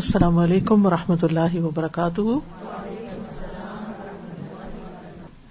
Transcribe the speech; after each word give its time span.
السلام 0.00 0.38
علیکم 0.38 0.86
ورحمۃ 0.86 1.22
اللہ 1.22 1.54
وبرکاتہ۔ 1.64 2.32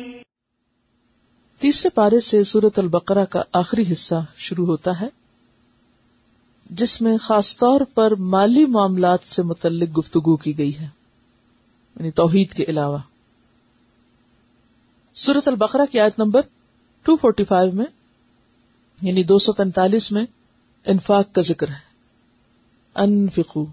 تیسرے 1.58 1.88
پارے 1.88 2.20
سے 2.20 2.44
سورت 2.44 2.78
البقرہ 2.78 3.24
کا 3.24 3.42
آخری 3.52 3.84
حصہ 3.92 4.14
شروع 4.36 4.66
ہوتا 4.66 5.00
ہے۔ 5.00 5.27
جس 6.70 7.02
میں 7.02 7.18
خاص 7.18 7.58
طور 7.58 7.80
پر 7.80 8.14
مالی 8.14 8.66
معاملات 8.66 9.18
سے 9.24 9.42
متعلق 9.42 9.98
گفتگو 9.98 10.36
کی 10.36 10.58
گئی 10.58 10.78
ہے 10.78 10.88
یعنی 11.98 12.10
توحید 12.10 12.52
کے 12.52 12.64
علاوہ۔ 12.68 12.98
سورت 15.14 15.48
البقرہ 15.48 15.86
کی 15.90 16.00
آیت 16.00 16.18
نمبر 16.18 16.40
245 17.06 17.74
میں 17.74 17.84
یعنی 19.02 19.22
245 19.22 20.12
میں 20.12 20.24
انفاق 20.84 21.34
کا 21.34 21.42
ذکر 21.42 21.68
ہے۔ 21.68 21.88
انفقو، 22.94 23.66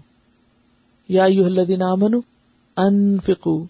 یا 1.08 1.24
ایوہ 1.24 1.46
الذین 1.46 1.82
آمنو، 1.82 2.20
انفقو۔ 2.76 3.64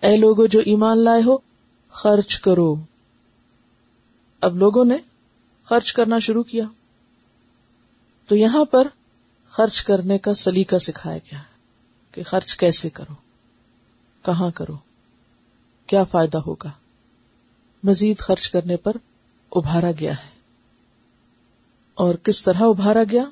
اے 0.00 0.16
لوگو 0.16 0.46
جو 0.46 0.60
ایمان 0.60 1.04
لائے 1.04 1.22
ہو، 1.22 1.38
خرچ 1.90 2.40
کرو۔ 2.40 2.74
اب 4.40 4.56
لوگوں 4.56 4.84
نے 4.84 4.96
خرچ 5.64 5.92
کرنا 5.92 6.18
شروع 6.18 6.42
کیا۔ 6.42 6.64
تو 8.26 8.36
یہاں 8.36 8.64
پر 8.64 8.88
خرچ 9.50 9.82
کرنے 9.82 10.18
کا 10.18 10.34
سلیقہ 10.34 10.78
سکھایا 10.78 11.18
گیا 11.18 11.38
کہ 12.12 12.22
خرچ 12.22 12.56
کیسے 12.56 12.90
کرو، 12.90 13.14
کہاں 14.24 14.50
کرو، 14.50 14.76
کیا 15.86 16.04
فائدہ 16.04 16.38
ہوگا۔ 16.38 16.70
مزید 17.84 18.18
خرچ 18.18 18.50
کرنے 18.50 18.76
پر 18.76 18.96
ابھارا 19.52 19.90
گیا 20.00 20.12
ہے۔ 20.12 20.30
اور 21.94 22.14
کس 22.14 22.42
طرح 22.42 22.60
ابھارا 22.60 23.02
گیا؟ 23.10 23.24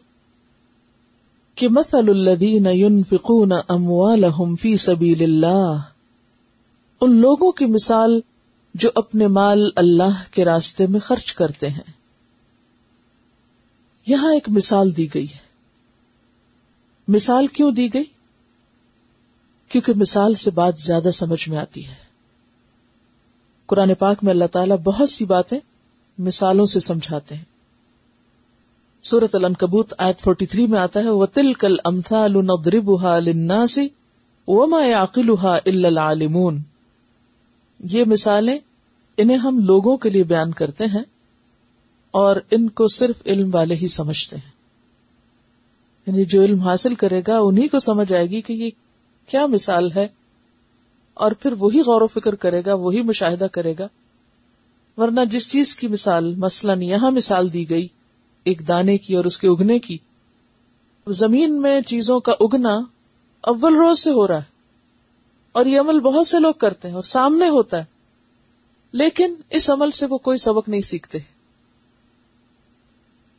کہ 1.55 1.69
مثل 1.69 2.09
الذین 2.09 2.67
ينفقون 2.67 3.53
اموالهم 3.69 4.55
فی 4.55 4.77
سبیل 4.77 5.22
اللہ، 5.22 5.81
ان 7.01 7.17
لوگوں 7.17 7.53
کی 7.53 7.67
مثال 7.67 8.21
جو 8.75 8.91
اپنے 8.95 9.27
مال 9.27 9.71
اللہ 9.77 10.22
کے 10.31 10.45
راستے 10.45 10.87
میں 10.87 11.01
خرچ 11.01 11.33
کرتے 11.33 11.69
ہیں۔ 11.69 12.00
یہاں 14.06 14.34
ایک 14.34 14.49
مثال 14.49 14.97
دی 14.97 15.15
گئی 15.15 15.25
ہے۔ 15.25 15.50
مثال 17.09 17.47
کیوں 17.47 17.71
دی 17.71 17.94
گئی؟ 17.94 18.05
کیونکہ 19.69 19.93
مثال 19.97 20.34
سے 20.34 20.50
بات 20.50 20.78
زیادہ 20.78 21.11
سمجھ 21.11 21.49
میں 21.49 21.59
آتی 21.59 21.88
ہے۔ 21.88 21.94
قرآن 23.66 23.94
پاک 23.94 24.19
میں 24.22 24.33
اللہ 24.33 24.44
تعالیٰ 24.44 24.77
بہت 24.77 25.10
سی 25.10 25.25
باتیں 25.25 25.59
مثالوں 26.19 26.66
سے 26.66 26.81
سمجھاتے 26.81 27.34
ہیں۔ 27.34 27.44
سورت 29.03 29.34
العنکبوت 29.34 29.94
آیت 29.99 30.28
43 30.28 30.69
میں 30.69 30.81
آتا 30.81 31.00
ہے 31.00 31.09
وَتِلْكَ 31.09 31.66
الْأَمْثَالُ 31.66 32.43
نَضْرِبُهَا 32.43 33.19
لِلنَّاسِ 33.19 33.87
وَمَا 34.47 34.87
يَعْقِلُهَا 34.87 35.59
إِلَّا 35.59 35.89
الْعَالِمُونَ۔ 35.89 36.59
یہ 37.81 38.05
مثالیں 38.06 38.59
انہیں 39.16 39.37
ہم 39.37 39.59
لوگوں 39.59 39.97
کے 39.97 40.10
لیے 40.10 40.25
بیان 40.25 40.53
کرتے 40.53 40.84
ہیں 40.84 41.19
اور 42.10 42.37
ان 42.50 42.69
کو 42.69 42.88
صرف 42.88 43.22
علم 43.26 43.54
والے 43.54 43.75
ہی 43.75 43.88
سمجھتے 43.88 44.37
ہیں۔ 44.37 44.50
یعنی 46.06 46.25
جو 46.25 46.43
علم 46.43 46.60
حاصل 46.60 46.94
کرے 46.94 47.22
گا، 47.26 47.38
انہی 47.38 47.69
کو 47.69 47.81
سمجھ 47.81 48.12
آئے 48.12 48.26
گی 48.26 48.41
کہ 48.41 48.53
یہ 48.53 48.71
کیا 49.28 49.47
مثال 49.47 49.91
ہے۔ 49.97 50.09
اور 51.15 51.32
پھر 51.32 51.53
وہی 51.59 51.81
غور 51.81 52.03
و 52.03 52.06
فکر 52.06 52.34
کرے 52.34 52.62
گا، 52.66 52.75
وہی 52.75 53.03
مشاہدہ 53.03 53.47
کرے 53.53 53.75
گا۔ 53.78 53.87
ورنہ 54.97 55.21
جس 55.31 55.50
چیز 55.50 55.76
کی 55.76 55.88
مثال، 55.88 56.34
مثلاً 56.34 56.82
یہاں 56.82 57.10
مثال 57.10 57.53
دی 57.53 57.71
گئی، 57.71 57.88
ایک 58.44 58.69
دانے 58.69 58.98
کی 58.98 59.15
اور 59.15 59.25
اس 59.25 59.38
کے 59.38 59.48
اگنے 59.48 59.78
کی، 59.78 59.98
زمین 61.09 61.62
میں 61.62 61.81
چیزوں 61.81 62.21
کا 62.21 62.32
اگنا 62.41 62.81
اول 63.41 63.75
روز 63.75 63.98
سے 63.98 64.10
ہو 64.10 64.28
رہا 64.28 64.37
ہے۔ 64.37 64.60
اور 65.53 65.66
یہ 65.66 65.81
عمل 65.81 66.00
بہت 66.00 66.27
سے 66.27 66.38
لوگ 66.38 66.53
کرتے 66.53 66.88
ہیں 66.88 66.94
اور 66.94 67.03
سامنے 67.03 67.48
ہوتا 67.48 67.78
ہے۔ 67.78 67.84
لیکن 68.92 69.34
اس 69.50 69.71
عمل 69.71 69.91
سے 69.91 70.06
وہ 70.06 70.19
کوئی 70.19 70.38
سبق 70.38 70.69
نہیں 70.69 70.81
سیکھتے۔ 70.81 71.19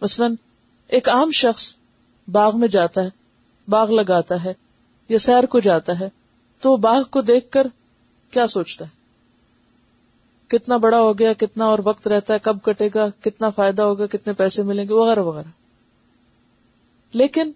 مثلا 0.01 0.27
ایک 0.87 1.09
عام 1.09 1.31
شخص 1.31 1.73
باغ 2.31 2.59
میں 2.59 2.67
جاتا 2.67 3.03
ہے، 3.03 3.09
باغ 3.67 3.91
لگاتا 3.91 4.43
ہے، 4.43 4.53
یا 5.09 5.19
سیر 5.19 5.45
کو 5.45 5.59
جاتا 5.59 5.99
ہے، 5.99 6.09
تو 6.61 6.71
وہ 6.71 6.77
باغ 6.77 7.03
کو 7.03 7.21
دیکھ 7.21 7.51
کر 7.51 7.67
کیا 8.31 8.47
سوچتا 8.47 8.85
ہے؟ 8.85 8.89
کتنا 10.47 10.77
بڑا 10.77 10.99
ہو 10.99 11.19
گیا، 11.19 11.33
کتنا 11.33 11.65
اور 11.65 11.79
وقت 11.83 12.07
رہتا 12.07 12.33
ہے، 12.33 12.39
کب 12.39 12.57
کٹے 12.63 12.89
گا، 12.95 13.07
کتنا 13.21 13.49
فائدہ 13.49 13.81
ہوگا، 13.81 14.05
کتنے 14.05 14.33
پیسے 14.33 14.63
ملیں 14.63 14.85
گے، 14.85 14.93
وغیرہ 14.93 15.19
وغیرہ۔ 15.19 15.47
لیکن 17.13 17.51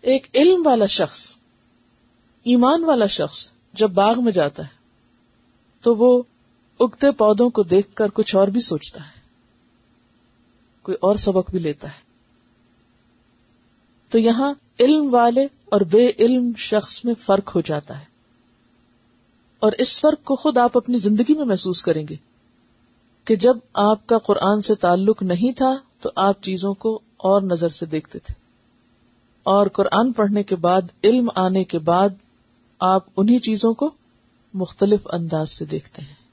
ایک 0.00 0.26
علم 0.34 0.66
والا 0.66 0.86
شخص، 0.86 1.34
ایمان 2.44 2.84
والا 2.84 3.06
شخص 3.06 3.50
جب 3.72 3.90
باغ 3.90 4.24
میں 4.24 4.32
جاتا 4.32 4.62
ہے، 4.62 4.76
تو 5.82 5.94
وہ 5.94 6.22
اگتے 6.80 7.10
پودوں 7.10 7.50
کو 7.50 7.62
دیکھ 7.62 7.94
کر 7.94 8.08
کچھ 8.14 8.36
اور 8.36 8.48
بھی 8.48 8.60
سوچتا 8.60 9.00
ہے۔ 9.00 9.23
کوئی 10.84 10.96
اور 11.00 11.16
سبق 11.16 11.50
بھی 11.50 11.58
لیتا 11.58 11.88
ہے۔ 11.88 12.02
تو 14.08 14.18
یہاں 14.18 14.54
علم 14.80 15.14
والے 15.14 15.44
اور 15.64 15.80
بے 15.80 16.10
علم 16.18 16.52
شخص 16.56 17.04
میں 17.04 17.14
فرق 17.14 17.56
ہو 17.56 17.60
جاتا 17.60 18.00
ہے۔ 18.00 18.04
اور 19.58 19.72
اس 19.72 20.00
فرق 20.00 20.24
کو 20.24 20.36
خود 20.36 20.58
آپ 20.58 20.76
اپنی 20.76 20.98
زندگی 20.98 21.34
میں 21.34 21.44
محسوس 21.44 21.82
کریں 21.82 22.08
گے 22.08 22.16
کہ 23.24 23.36
جب 23.36 23.56
آپ 23.74 24.06
کا 24.06 24.18
قرآن 24.18 24.60
سے 24.60 24.74
تعلق 24.74 25.22
نہیں 25.22 25.52
تھا 25.52 25.76
تو 26.00 26.10
آپ 26.16 26.42
چیزوں 26.42 26.74
کو 26.74 27.00
اور 27.16 27.42
نظر 27.42 27.68
سے 27.68 27.86
دیکھتے 27.86 28.18
تھے۔ 28.18 28.34
اور 29.42 29.66
قرآن 29.66 30.12
پڑھنے 30.12 30.42
کے 30.42 30.56
بعد، 30.56 30.82
علم 31.04 31.30
آنے 31.34 31.64
کے 31.64 31.78
بعد 31.78 32.08
آپ 32.78 33.04
انہی 33.16 33.38
چیزوں 33.38 33.74
کو 33.74 33.90
مختلف 34.54 35.00
انداز 35.12 35.50
سے 35.50 35.64
دیکھتے 35.64 36.02
ہیں۔ 36.02 36.23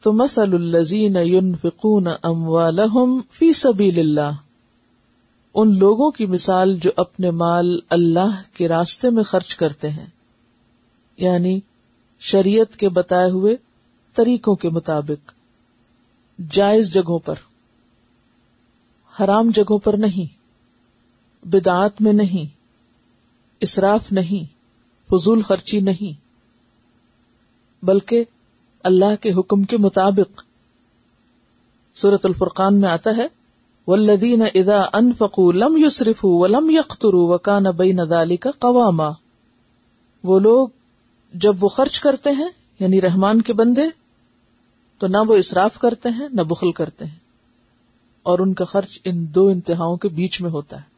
تو 0.00 0.12
مسل 0.12 0.54
الزین 0.54 1.16
ينفقون 1.16 2.06
اموالهم 2.22 3.20
فی 3.30 3.52
سبیل 3.52 3.98
اللہ۔ 3.98 4.30
ان 5.54 5.78
لوگوں 5.78 6.10
کی 6.10 6.26
مثال 6.26 6.76
جو 6.76 6.90
اپنے 6.96 7.30
مال 7.30 7.78
اللہ 7.90 8.42
کے 8.54 8.68
راستے 8.68 9.10
میں 9.10 9.22
خرچ 9.22 9.56
کرتے 9.56 9.90
ہیں 9.90 10.06
یعنی 11.16 11.60
شریعت 12.20 12.76
کے 12.76 12.88
بتائے 12.88 13.30
ہوئے 13.30 13.56
طریقوں 14.14 14.54
کے 14.54 14.68
مطابق، 14.68 15.32
جائز 16.50 16.92
جگہوں 16.92 17.18
پر۔ 17.18 17.34
حرام 19.20 19.50
جگہوں 19.50 19.78
پر 19.78 19.94
نہیں، 19.94 20.38
بدعات 21.46 22.00
میں 22.00 22.12
نہیں، 22.12 22.56
اسراف 23.60 24.12
نہیں، 24.12 24.56
فضول 25.08 25.42
خرچی 25.42 25.80
نہیں۔ 25.80 26.20
بلکہ 27.84 28.24
اللہ 28.84 29.16
کے 29.20 29.32
حکم 29.32 29.62
کے 29.62 29.76
مطابق۔ 29.76 30.42
سورت 31.94 32.26
الفرقان 32.26 32.80
میں 32.80 32.88
آتا 32.88 33.16
ہے 33.16 33.26
ولدین 33.86 34.42
ادا 34.42 34.82
انفقو 34.92 35.52
لم 35.52 35.76
یوسرف 35.76 36.24
ولم 36.24 36.70
یخترو 36.70 37.26
وکان 37.26 37.62
بئی 37.62 37.92
ندالی 37.92 38.36
کا 38.36 38.50
قواما۔ 38.58 39.08
وہ 40.24 40.38
لوگ 40.38 40.68
جب 41.34 41.56
وہ 41.60 41.68
خرچ 41.68 42.00
کرتے 42.00 42.30
ہیں 42.30 42.48
یعنی 42.80 43.00
رحمان 43.00 43.42
کے 43.42 43.52
بندے، 43.52 43.82
تو 44.98 45.06
نہ 45.06 45.16
وہ 45.28 45.34
اسراف 45.34 45.78
کرتے 45.78 46.08
ہیں، 46.08 46.28
نہ 46.32 46.42
بخل 46.42 46.72
کرتے 46.72 47.04
ہیں۔ 47.04 47.18
اور 48.22 48.38
ان 48.38 48.54
کا 48.54 48.64
خرچ 48.64 48.98
ان 49.04 49.34
دو 49.34 49.46
انتہاؤں 49.46 49.96
کے 49.96 50.08
بیچ 50.08 50.40
میں 50.40 50.50
ہوتا 50.50 50.76
ہے۔ 50.76 50.96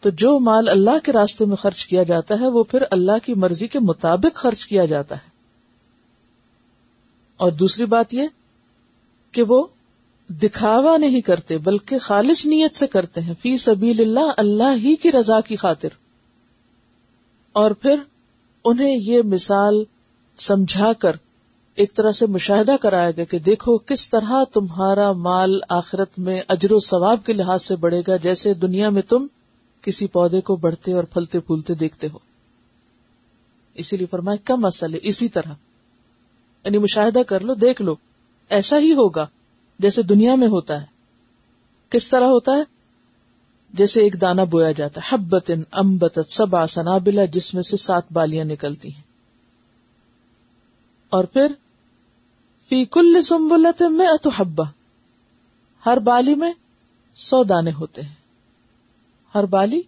تو 0.00 0.10
جو 0.10 0.38
مال 0.38 0.68
اللہ 0.68 0.98
کے 1.04 1.12
راستے 1.12 1.44
میں 1.44 1.56
خرچ 1.56 1.86
کیا 1.86 2.02
جاتا 2.02 2.40
ہے، 2.40 2.46
وہ 2.46 2.64
پھر 2.64 2.82
اللہ 2.90 3.12
کی 3.24 3.34
مرضی 3.34 3.68
کے 3.68 3.78
مطابق 3.78 4.36
خرچ 4.36 4.66
کیا 4.66 4.84
جاتا 4.84 5.14
ہے۔ 5.16 5.33
اور 7.36 7.52
دوسری 7.52 7.86
بات 7.86 8.14
یہ 8.14 8.22
کہ 9.32 9.42
وہ 9.48 9.66
دکھاوا 10.28 10.96
نہیں 10.96 11.20
کرتے 11.20 11.58
بلکہ 11.58 11.98
خالص 11.98 12.46
نیت 12.46 12.76
سے 12.76 12.86
کرتے 12.86 13.20
ہیں۔ 13.20 13.34
فی 13.42 13.56
سبیل 13.56 14.00
اللہ 14.00 14.32
اللہ 14.36 14.76
ہی 14.76 14.96
کی 14.96 15.12
رضا 15.12 15.40
کی 15.40 15.56
خاطر۔ 15.56 15.88
اور 17.52 17.70
پھر 17.70 17.96
انہیں 18.64 18.96
یہ 18.96 19.22
مثال 19.22 19.84
سمجھا 20.38 20.92
کر 20.92 21.16
ایک 21.74 21.94
طرح 21.94 22.12
سے 22.12 22.26
مشاہدہ 22.26 22.76
کرایا 22.80 23.10
گیا 23.10 23.24
کہ 23.24 23.38
دیکھو 23.38 23.78
کس 23.78 24.10
طرح 24.10 24.44
تمہارا 24.52 25.12
مال 25.12 25.60
آخرت 25.68 26.18
میں 26.18 26.40
اجر 26.48 26.72
و 26.72 26.80
ثواب 26.80 27.26
کے 27.26 27.32
لحاظ 27.32 27.62
سے 27.62 27.76
بڑھے 27.76 28.02
گا 28.06 28.16
جیسے 28.16 28.54
دنیا 28.54 28.90
میں 28.90 29.02
تم 29.02 29.26
کسی 29.82 30.06
پودے 30.06 30.40
کو 30.40 30.56
بڑھتے 30.56 30.92
اور 30.92 31.04
پھلتے 31.04 31.40
پھولتے 31.40 31.74
دیکھتے 31.74 32.08
ہو۔ 32.12 32.18
اسی 33.74 33.96
لیے 33.96 34.06
فرمائے 34.06 34.38
کم 34.44 34.60
مسئلے 34.60 34.98
اسی 35.02 35.28
طرح۔ 35.28 35.52
یعنی 36.64 36.78
مشاہدہ 36.78 37.18
کر 37.18 37.40
لو، 37.40 37.54
دیکھ 37.54 37.82
لو، 37.82 37.94
ایسا 38.48 38.78
ہی 38.78 38.92
ہوگا، 38.92 39.26
جیسے 39.78 40.02
دنیا 40.02 40.34
میں 40.34 40.48
ہوتا 40.48 40.80
ہے۔ 40.80 40.86
کس 41.90 42.08
طرح 42.08 42.24
ہوتا 42.24 42.52
ہے؟ 42.52 42.62
جیسے 43.72 44.00
ایک 44.00 44.20
دانا 44.20 44.44
بویا 44.44 44.72
جاتا 44.72 45.00
ہے 45.00 45.14
حبت 45.14 45.50
امبت 45.70 46.18
سب 46.28 46.56
آسنا 46.56 46.98
بلا 46.98 47.24
جس 47.24 47.54
میں 47.54 47.62
سے 47.62 47.76
سات 47.76 48.02
بالیاں 48.12 48.44
نکلتی 48.44 48.94
ہیں۔ 48.94 49.02
اور 51.10 51.24
پھر، 51.24 51.46
فی 52.68 52.84
کل 52.84 53.22
سمبلت 53.22 53.82
میں 53.82 54.06
اتحبا 54.06 54.64
ہر 55.86 55.96
بالی 55.96 56.34
میں 56.34 56.52
سو 57.16 57.44
دانے 57.44 57.72
ہوتے 57.72 58.02
ہیں۔ 58.02 58.14
ہر 59.34 59.44
بالی 59.44 59.82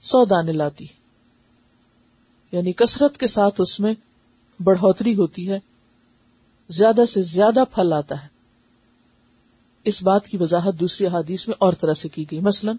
سو 0.00 0.24
دانے 0.24 0.52
لاتی 0.52 0.86
یعنی 2.52 2.72
کثرت 2.72 3.18
کے 3.18 3.26
ساتھ 3.26 3.60
اس 3.60 3.80
میں 3.80 3.94
بڑھوتری 4.62 5.14
ہوتی 5.14 5.50
ہے۔ 5.50 5.58
زیادہ 6.70 7.00
سے 7.08 7.22
زیادہ 7.22 7.64
پھل 7.74 7.92
آتا 7.92 8.22
ہے۔ 8.22 8.28
اس 9.84 10.02
بات 10.02 10.26
کی 10.26 10.36
وضاحت 10.36 10.74
دوسری 10.80 11.06
حادیث 11.06 11.48
میں 11.48 11.56
اور 11.58 11.72
طرح 11.72 11.94
سے 11.94 12.08
کی 12.08 12.24
گئی۔ 12.30 12.40
مثلا، 12.40 12.72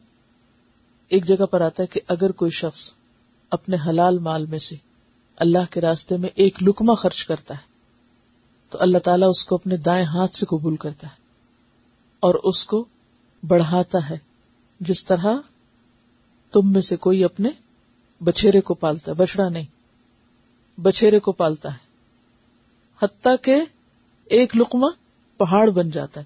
ایک 1.08 1.26
جگہ 1.26 1.46
پر 1.46 1.62
آتا 1.62 1.84
ہے 1.84 1.88
کہ 1.88 2.00
اگر 2.08 2.32
کوئی 2.32 2.52
شخص 2.52 2.92
اپنے 3.50 3.78
حلال 3.90 4.18
مال 4.18 4.46
میں 4.46 4.60
سے 4.60 4.76
اللہ 5.36 5.72
کے 5.72 5.82
راستے 5.82 6.18
میں 6.18 6.30
ایک 6.36 6.64
لکما 6.64 6.94
خرچ 6.94 7.26
کرتا 7.26 7.54
ہے، 7.54 7.72
تو 8.70 8.78
اللہ 8.82 8.98
تعالیٰ 8.98 9.30
اس 9.30 9.46
کو 9.46 9.56
اپنے 9.56 9.78
دائیں 9.78 10.06
ہاتھ 10.06 10.36
سے 10.36 10.46
قبول 10.46 10.76
کرتا 10.76 11.08
ہے 11.08 11.16
اور 12.20 12.36
اس 12.36 12.66
کو 12.66 12.86
بڑھاتا 13.48 14.10
ہے۔ 14.10 14.18
جس 14.80 15.06
طرح 15.06 15.36
تم 16.52 16.72
میں 16.72 16.82
سے 16.82 16.96
کوئی 16.96 17.24
اپنے 17.24 17.50
بچھیرے 18.24 18.62
کو 18.62 18.74
پالتا 18.74 19.12
ہے 19.12 19.16
بچڑا 19.16 19.50
نہیں، 19.50 19.66
بچھیرے 20.82 21.20
کو 21.20 21.32
پالتا 21.32 21.74
ہے۔ 21.74 21.92
حتیٰ 23.02 23.36
کہ 23.42 23.56
ایک 24.32 24.58
لقمہ 24.58 24.86
پہاڑ 25.38 25.70
بن 25.70 25.90
جاتا 25.90 26.22
ہے۔ 26.22 26.26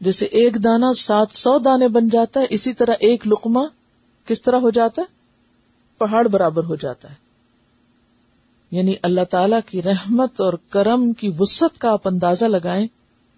جیسے 0.00 0.24
ایک 0.24 0.64
دانا 0.64 0.92
سات 0.92 1.26
سو 1.32 1.58
دانے 1.58 1.88
بن 1.88 2.08
جاتا 2.08 2.40
ہے، 2.40 2.46
اسی 2.50 2.72
طرح 2.72 2.92
ایک 3.00 3.26
لقمہ 3.26 3.60
کس 4.26 4.42
طرح 4.42 4.56
ہو 4.56 4.70
جاتا 4.70 5.02
ہے؟ 5.02 5.06
پہاڑ 5.98 6.28
برابر 6.28 6.64
ہو 6.64 6.74
جاتا 6.74 7.10
ہے۔ 7.10 7.14
یعنی 8.70 8.94
اللہ 9.02 9.24
تعالی 9.30 9.56
کی 9.66 9.82
رحمت 9.82 10.40
اور 10.40 10.52
کرم 10.52 11.12
کی 11.12 11.30
وسط 11.38 11.78
کا 11.78 11.92
آپ 11.92 12.08
اندازہ 12.08 12.44
لگائیں 12.44 12.86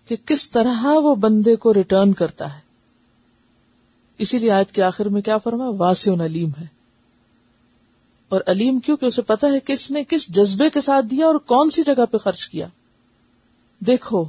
کہ 0.08 0.16
کس 0.26 0.50
طرح 0.50 0.84
وہ 0.84 1.14
بندے 1.14 1.56
کو 1.56 1.74
ریٹرن 1.74 2.12
کرتا 2.12 2.54
ہے۔ 2.54 2.60
اسی 4.18 4.38
لیے 4.38 4.50
آیت 4.50 4.72
کے 4.72 4.82
آخر 4.82 5.08
میں 5.08 5.22
کیا 5.22 5.38
فرما 5.38 5.68
واسع 5.68 6.12
علیم 6.24 6.50
ہے۔ 6.60 6.66
اور 8.28 8.40
علیم 8.46 8.78
کیوں؟ 8.78 8.96
کہ 8.96 9.06
اسے 9.06 9.22
پتا 9.22 9.46
ہے 9.46 9.60
کس 9.60 9.90
نے 9.90 10.04
کس 10.04 10.28
جذبے 10.28 10.70
کے 10.70 10.80
ساتھ 10.80 11.06
دیا 11.06 11.26
اور 11.26 11.34
کون 11.34 11.70
سی 11.70 11.82
جگہ 11.82 12.06
پہ 12.10 12.16
خرچ 12.16 12.48
کیا۔ 12.48 12.66
دیکھو، 13.86 14.24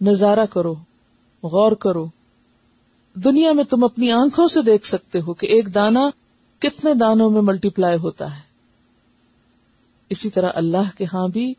نظارہ 0.00 0.46
کرو، 0.46 0.74
غور 1.42 1.72
کرو۔ 1.72 2.06
دنیا 3.14 3.52
میں 3.52 3.64
تم 3.64 3.84
اپنی 3.84 4.12
آنکھوں 4.12 4.48
سے 4.48 4.62
دیکھ 4.62 4.86
سکتے 4.86 5.20
ہو 5.20 5.34
کہ 5.34 5.46
ایک 5.46 5.74
دانا 5.74 6.10
کتنے 6.58 6.94
دانوں 6.94 7.30
میں 7.30 7.42
ملٹی 7.42 7.68
پلائی 7.68 7.98
ہوتا 7.98 8.36
ہے۔ 8.36 8.40
اسی 10.10 10.30
طرح 10.30 10.48
اللہ 10.54 10.98
کے 10.98 11.04
ہاں 11.12 11.28
بھی 11.28 11.54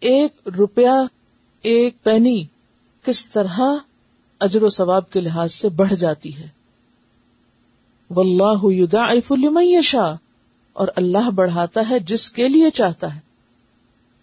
ایک 0.00 0.48
روپیہ، 0.58 1.04
ایک 1.62 2.02
پینی 2.02 2.44
کس 3.02 3.26
طرح 3.26 3.60
اجر 4.40 4.62
و 4.62 4.68
ثواب 4.68 5.10
کے 5.10 5.20
لحاظ 5.20 5.52
سے 5.52 5.68
بڑھ 5.68 5.94
جاتی 5.94 6.36
ہے۔ 6.36 6.48
واللہ 8.10 8.58
یضاعف 8.62 9.32
لمن 9.32 9.64
یشاء۔ 9.64 10.14
اور 10.72 10.88
اللہ 10.96 11.30
بڑھاتا 11.30 11.80
ہے 11.90 11.98
جس 11.98 12.30
کے 12.30 12.48
لیے 12.48 12.70
چاہتا 12.70 13.14
ہے۔ 13.14 13.20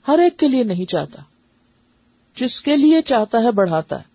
ہر 0.08 0.20
ایک 0.20 0.40
کے 0.40 0.48
لیے 0.48 0.64
نہیں 0.64 0.86
چاہتا۔ 0.86 1.22
جس 2.36 2.62
کے 2.62 2.76
لیے 2.76 3.02
چاہتا 3.02 3.38
ہے 3.44 3.52
بڑھاتا 3.52 3.98
ہے۔ 3.98 4.14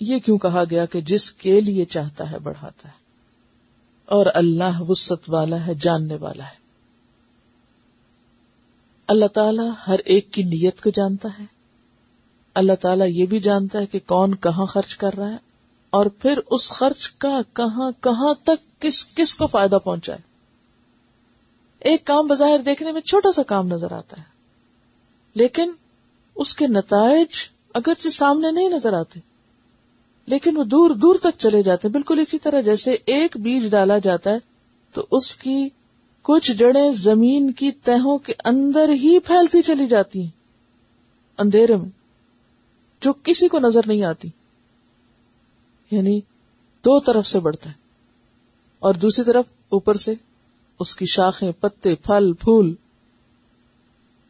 یہ 0.00 0.18
کیوں 0.18 0.38
کہا 0.38 0.64
گیا 0.70 0.84
کہ 0.84 1.00
جس 1.00 1.32
کے 1.32 1.60
لیے 1.60 1.84
چاہتا 1.84 2.30
ہے 2.30 2.38
بڑھاتا 2.38 2.88
ہے؟ 2.88 3.04
اور 4.06 4.26
اللہ 4.34 4.80
وسط 4.80 5.30
والا 5.30 5.66
ہے، 5.66 5.74
جاننے 5.74 6.16
والا 6.16 6.44
ہے۔ 6.44 6.64
اللہ 9.06 9.26
تعالیٰ 9.26 9.70
ہر 9.88 9.98
ایک 9.98 10.32
کی 10.32 10.42
نیت 10.42 10.82
کو 10.82 10.90
جانتا 10.90 11.28
ہے۔ 11.40 11.44
اللہ 12.54 12.72
تعالیٰ 12.80 13.06
یہ 13.08 13.26
بھی 13.26 13.40
جانتا 13.40 13.78
ہے 13.78 13.86
کہ 13.86 13.98
کون 14.06 14.36
کہاں 14.36 14.66
خرچ 14.66 14.96
کر 14.96 15.14
رہا 15.14 15.30
ہے 15.30 15.36
اور 15.90 16.06
پھر 16.06 16.38
اس 16.50 16.72
خرچ 16.72 17.10
کا 17.10 17.40
کہاں 17.52 17.90
کہاں 18.00 18.34
تک 18.34 18.80
کس 18.80 19.14
کس 19.14 19.36
کو 19.36 19.46
فائدہ 19.46 19.78
پہنچا 19.84 20.12
ہے۔ 20.12 20.20
ایک 21.78 22.04
کام 22.04 22.26
بظاہر 22.26 22.58
دیکھنے 22.58 22.92
میں 22.92 23.00
چھوٹا 23.00 23.32
سا 23.32 23.42
کام 23.42 23.68
نظر 23.68 23.92
آتا 23.92 24.16
ہے، 24.18 24.22
لیکن 25.34 25.72
اس 26.36 26.54
کے 26.56 26.66
نتائج 26.66 27.28
اگر 27.74 28.08
سامنے 28.10 28.50
نہیں 28.50 28.68
نظر 28.68 28.92
آتے، 28.92 29.20
لیکن 30.26 30.56
وہ 30.56 30.64
دور 30.64 30.90
دور 30.90 31.14
تک 31.14 31.38
چلے 31.38 31.62
جاتے 31.62 31.88
ہیں۔ 31.88 31.92
بالکل 31.92 32.18
اسی 32.18 32.38
طرح 32.38 32.60
جیسے 32.60 32.92
ایک 32.92 33.36
بیج 33.36 33.70
ڈالا 33.70 33.98
جاتا 33.98 34.30
ہے، 34.30 34.38
تو 34.92 35.06
اس 35.10 35.36
کی 35.36 35.68
کچھ 36.22 36.52
جڑیں 36.52 36.92
زمین 36.92 37.52
کی 37.52 37.70
تہوں 37.72 38.18
کے 38.18 38.32
اندر 38.44 38.88
ہی 38.88 39.18
پھیلتی 39.18 39.62
چلی 39.62 39.86
جاتی 39.86 40.22
ہیں۔ 40.22 40.30
اندھیرے 41.38 41.76
میں، 41.76 41.88
جو 43.00 43.12
کسی 43.22 43.48
کو 43.48 43.58
نظر 43.58 43.80
نہیں 43.86 44.04
آتی 44.04 44.28
یعنی 45.90 46.20
دو 46.84 47.00
طرف 47.00 47.26
سے 47.26 47.40
بڑھتا 47.40 47.70
ہے 47.70 47.74
اور 48.78 48.94
دوسری 48.94 49.24
طرف 49.24 49.44
اوپر 49.68 49.94
سے 49.94 50.14
اس 50.80 50.96
کی 50.96 51.06
شاخیں، 51.06 51.52
پتے، 51.60 51.94
پھل، 51.94 52.32
پھول۔ 52.32 52.74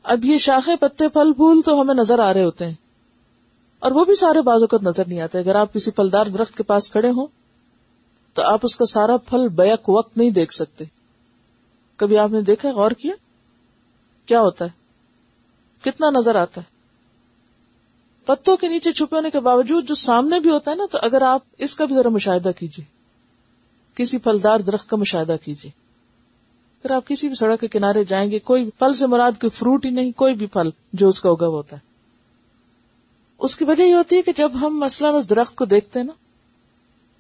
اب 0.05 0.25
یہ 0.25 0.39
شاخیں 0.39 0.77
پتے 0.77 1.09
پھل 1.09 1.33
پھول 1.33 1.61
تو 1.63 1.81
ہمیں 1.81 1.95
نظر 1.95 2.19
آ 2.19 2.33
رہے 2.33 2.45
ہوتے 2.45 2.67
ہیں۔ 2.67 2.75
اور 3.79 3.91
وہ 3.91 4.05
بھی 4.05 4.15
سارے 4.15 4.43
بازو 4.43 4.67
کا 4.67 4.77
نظر 4.83 5.09
نہیں 5.09 5.21
آتے۔ 5.21 5.39
اگر 5.39 5.55
آپ 5.55 5.73
کسی 5.73 5.91
پھلدار 5.91 6.27
درخت 6.27 6.57
کے 6.57 6.63
پاس 6.63 6.91
کھڑے 6.91 7.09
ہوں، 7.09 7.27
تو 8.35 8.43
آپ 8.43 8.61
اس 8.63 8.77
کا 8.77 8.85
سارا 8.85 9.17
پھل 9.17 9.49
بیک 9.49 9.89
وقت 9.89 10.17
نہیں 10.17 10.31
دیکھ 10.31 10.55
سکتے۔ 10.55 10.85
کبھی 11.97 12.19
آپ 12.19 12.31
نے 12.31 12.41
دیکھا 12.41 12.71
غور 12.71 12.91
کیا؟ 12.91 13.15
کیا 14.27 14.41
ہوتا 14.41 14.65
ہے؟ 14.65 14.71
کتنا 15.81 16.11
نظر 16.11 16.35
آتا 16.35 16.61
ہے؟ 16.61 16.75
پتوں 18.27 18.57
کے 18.57 18.69
نیچے 18.69 18.93
چھپے 18.93 19.17
ہونے 19.17 19.31
کے 19.31 19.41
باوجود 19.41 19.89
جو 19.89 19.95
سامنے 19.95 20.41
بھی 20.41 20.51
ہوتا 20.51 20.71
ہے 20.71 20.77
نا، 20.77 20.85
تو 20.91 20.99
اگر 21.03 21.23
آپ 21.23 21.41
اس 21.59 21.75
کا 21.75 21.85
بھی 21.85 21.95
ذرا 21.95 22.09
مشاہدہ 22.09 22.51
کیجیے۔ 22.59 22.85
کسی 23.95 24.19
پھلدار 24.19 24.59
درخت 24.61 24.91
کا 24.91 24.97
مشاہدہ 24.97 25.37
کیجیے۔ 25.45 25.84
اگر 26.85 26.95
آپ 26.95 27.07
کسی 27.07 27.29
بھی 27.29 27.37
سڑک 27.37 27.61
کے 27.61 27.69
کنارے 27.69 28.05
جائیں 28.05 28.31
گے، 28.31 28.39
کوئی 28.39 28.71
پھل 28.71 28.95
سے 28.95 29.07
مراد 29.07 29.33
کوئی 29.33 29.51
فروٹ 29.51 29.87
ہی 29.87 29.91
نہیں، 29.91 30.13
کوئی 30.13 30.35
بھی 30.35 30.47
پھل 30.47 30.71
جو 30.93 31.09
اس 31.09 31.21
کا 31.21 31.31
اگا 31.31 31.47
ہوتا 31.47 31.77
ہے۔ 31.77 31.81
اس 33.39 33.57
کی 33.57 33.65
وجہ 33.65 33.83
یہ 33.83 33.95
ہوتی 33.95 34.17
ہے 34.17 34.23
کہ 34.23 34.33
جب 34.37 34.53
ہم 34.61 34.81
مثلاً 34.81 35.15
اس 35.15 35.31
درخت 35.31 35.57
کو 35.57 35.65
دیکھتے 35.65 35.99
ہیں 35.99 36.07
نا، 36.07 36.13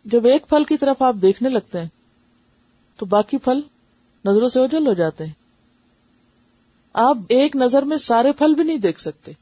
جب 0.04 0.26
ایک 0.26 0.48
پھل 0.48 0.64
کی 0.64 0.76
طرف 0.76 1.02
آپ 1.02 1.14
دیکھنے 1.22 1.48
لگتے 1.48 1.80
ہیں، 1.80 1.88
تو 2.96 3.06
باقی 3.06 3.38
پھل 3.38 3.60
نظروں 4.24 4.48
سے 4.48 4.60
اجل 4.60 4.86
ہو 4.86 4.92
جاتے 4.92 5.26
ہیں۔ 5.26 5.32
آپ 6.92 7.16
ایک 7.28 7.56
نظر 7.56 7.82
میں 7.82 7.96
سارے 7.96 8.32
پھل 8.32 8.54
بھی 8.54 8.64
نہیں 8.64 8.78
دیکھ 8.78 9.00
سکتے، 9.00 9.32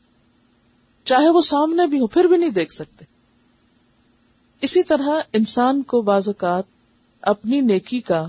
چاہے 1.04 1.28
وہ 1.28 1.40
سامنے 1.40 1.86
بھی 1.86 2.00
ہو 2.00 2.06
پھر 2.06 2.24
بھی 2.24 2.36
نہیں 2.36 2.50
دیکھ 2.50 2.72
سکتے۔ 2.72 3.04
اسی 4.60 4.82
طرح 4.82 5.08
انسان 5.32 5.82
کو 5.82 6.02
بعض 6.02 6.28
اوقات 6.28 6.64
اپنی 7.22 7.60
نیکی 7.60 8.00
کا 8.00 8.26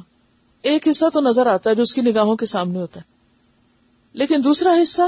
ایک 0.63 0.87
حصہ 0.87 1.05
تو 1.13 1.21
نظر 1.21 1.45
آتا 1.45 1.69
ہے 1.69 1.75
جو 1.75 1.83
اس 1.83 1.93
کی 1.93 2.01
نگاہوں 2.01 2.35
کے 2.35 2.45
سامنے 2.45 2.79
ہوتا 2.79 2.99
ہے۔ 2.99 3.05
لیکن 4.13 4.41
دوسرا 4.43 4.73
حصہ 4.83 5.01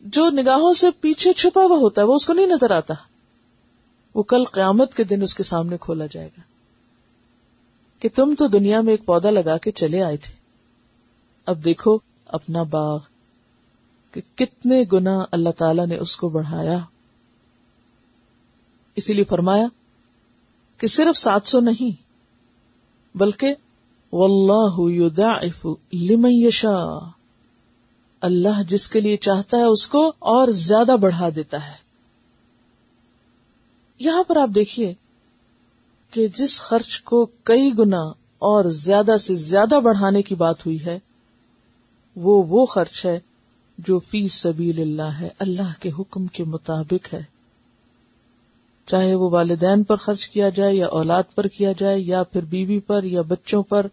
جو 0.00 0.30
نگاہوں 0.30 0.74
سے 0.74 0.86
پیچھے 1.00 1.32
چھپا 1.32 1.62
ہوا 1.62 1.76
ہوتا 1.76 2.02
ہے، 2.02 2.06
وہ 2.06 2.14
اس 2.14 2.26
کو 2.26 2.32
نہیں 2.32 2.46
نظر 2.46 2.70
آتا۔ 2.70 2.94
وہ 4.14 4.22
کل 4.22 4.44
قیامت 4.44 4.94
کے 4.94 5.04
دن 5.04 5.22
اس 5.22 5.34
کے 5.34 5.42
سامنے 5.42 5.76
کھولا 5.80 6.06
جائے 6.06 6.26
گا۔ 6.26 6.40
کہ 7.98 8.08
تم 8.14 8.34
تو 8.38 8.46
دنیا 8.46 8.80
میں 8.80 8.92
ایک 8.92 9.06
پودا 9.06 9.30
لگا 9.30 9.58
کے 9.58 9.70
چلے 9.70 10.02
آئے 10.02 10.16
تھے۔ 10.16 10.34
اب 11.46 11.64
دیکھو 11.64 11.98
اپنا 12.26 12.62
باغ، 12.62 12.98
کہ 14.12 14.20
کتنے 14.34 14.84
گنا 14.92 15.24
اللہ 15.30 15.50
تعالی 15.50 15.82
نے 15.86 15.96
اس 15.96 16.16
کو 16.16 16.28
بڑھایا۔ 16.28 16.78
اسی 18.96 19.12
لیے 19.12 19.24
فرمایا 19.24 19.66
کہ 20.78 20.86
صرف 20.86 21.18
سات 21.18 21.46
سو 21.46 21.60
نہیں، 21.60 22.02
بلکہ 23.18 23.54
واللہ 24.12 24.74
یضاعف 24.78 25.66
لمن 25.92 26.30
یشاء۔ 26.30 27.08
اللہ 28.20 28.62
جس 28.68 28.88
کے 28.88 29.00
لیے 29.00 29.16
چاہتا 29.16 29.56
ہے 29.56 29.62
اس 29.62 29.88
کو 29.88 30.12
اور 30.18 30.48
زیادہ 30.48 30.96
بڑھا 31.00 31.28
دیتا 31.36 31.66
ہے۔ 31.66 31.74
یہاں 33.98 34.24
پر 34.24 34.36
آپ 34.36 34.48
دیکھیے 34.54 34.94
کہ 36.10 36.28
جس 36.28 36.60
خرچ 36.60 37.00
کو 37.02 37.26
کئی 37.26 37.70
گنا 37.78 38.02
اور 38.38 38.64
زیادہ 38.64 39.16
سے 39.20 39.34
زیادہ 39.34 39.80
بڑھانے 39.80 40.22
کی 40.22 40.34
بات 40.34 40.66
ہوئی 40.66 40.84
ہے، 40.84 40.98
وہ 42.16 42.42
وہ 42.48 42.66
خرچ 42.66 43.06
ہے 43.06 43.20
جو 43.78 43.98
فی 43.98 44.28
سبیل 44.28 44.80
اللہ 44.80 45.20
ہے، 45.20 45.28
اللہ 45.38 45.80
کے 45.80 45.90
حکم 45.98 46.26
کے 46.26 46.44
مطابق 46.44 47.14
ہے۔ 47.14 47.22
چاہے 48.86 49.14
وہ 49.14 49.30
والدین 49.30 49.82
پر 49.82 49.96
خرچ 49.96 50.28
کیا 50.28 50.48
جائے 50.48 50.74
یا 50.74 50.86
اولاد 50.86 51.22
پر 51.34 51.46
کیا 51.46 51.72
جائے 51.72 52.00
یا 52.00 52.22
پھر 52.22 52.44
بیوی 52.44 52.80
پر 52.80 53.04
یا 53.04 53.22
بچوں 53.22 53.62
پر 53.62 53.86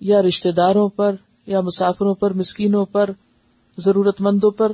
یا 0.00 0.22
رشتے 0.22 0.52
داروں 0.52 0.88
پر 0.88 1.14
یا 1.46 1.60
مسافروں 1.60 2.14
پر، 2.14 2.32
مسکینوں 2.32 2.84
پر، 2.84 3.10
ضرورت 3.78 4.20
مندوں 4.20 4.50
پر، 4.50 4.72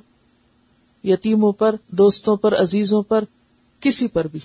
یتیموں 1.05 1.53
پر، 1.53 1.75
دوستوں 1.89 2.37
پر، 2.37 2.61
عزیزوں 2.61 3.03
پر، 3.03 3.25
کسی 3.81 4.09
پر 4.09 4.27
بھی، 4.27 4.41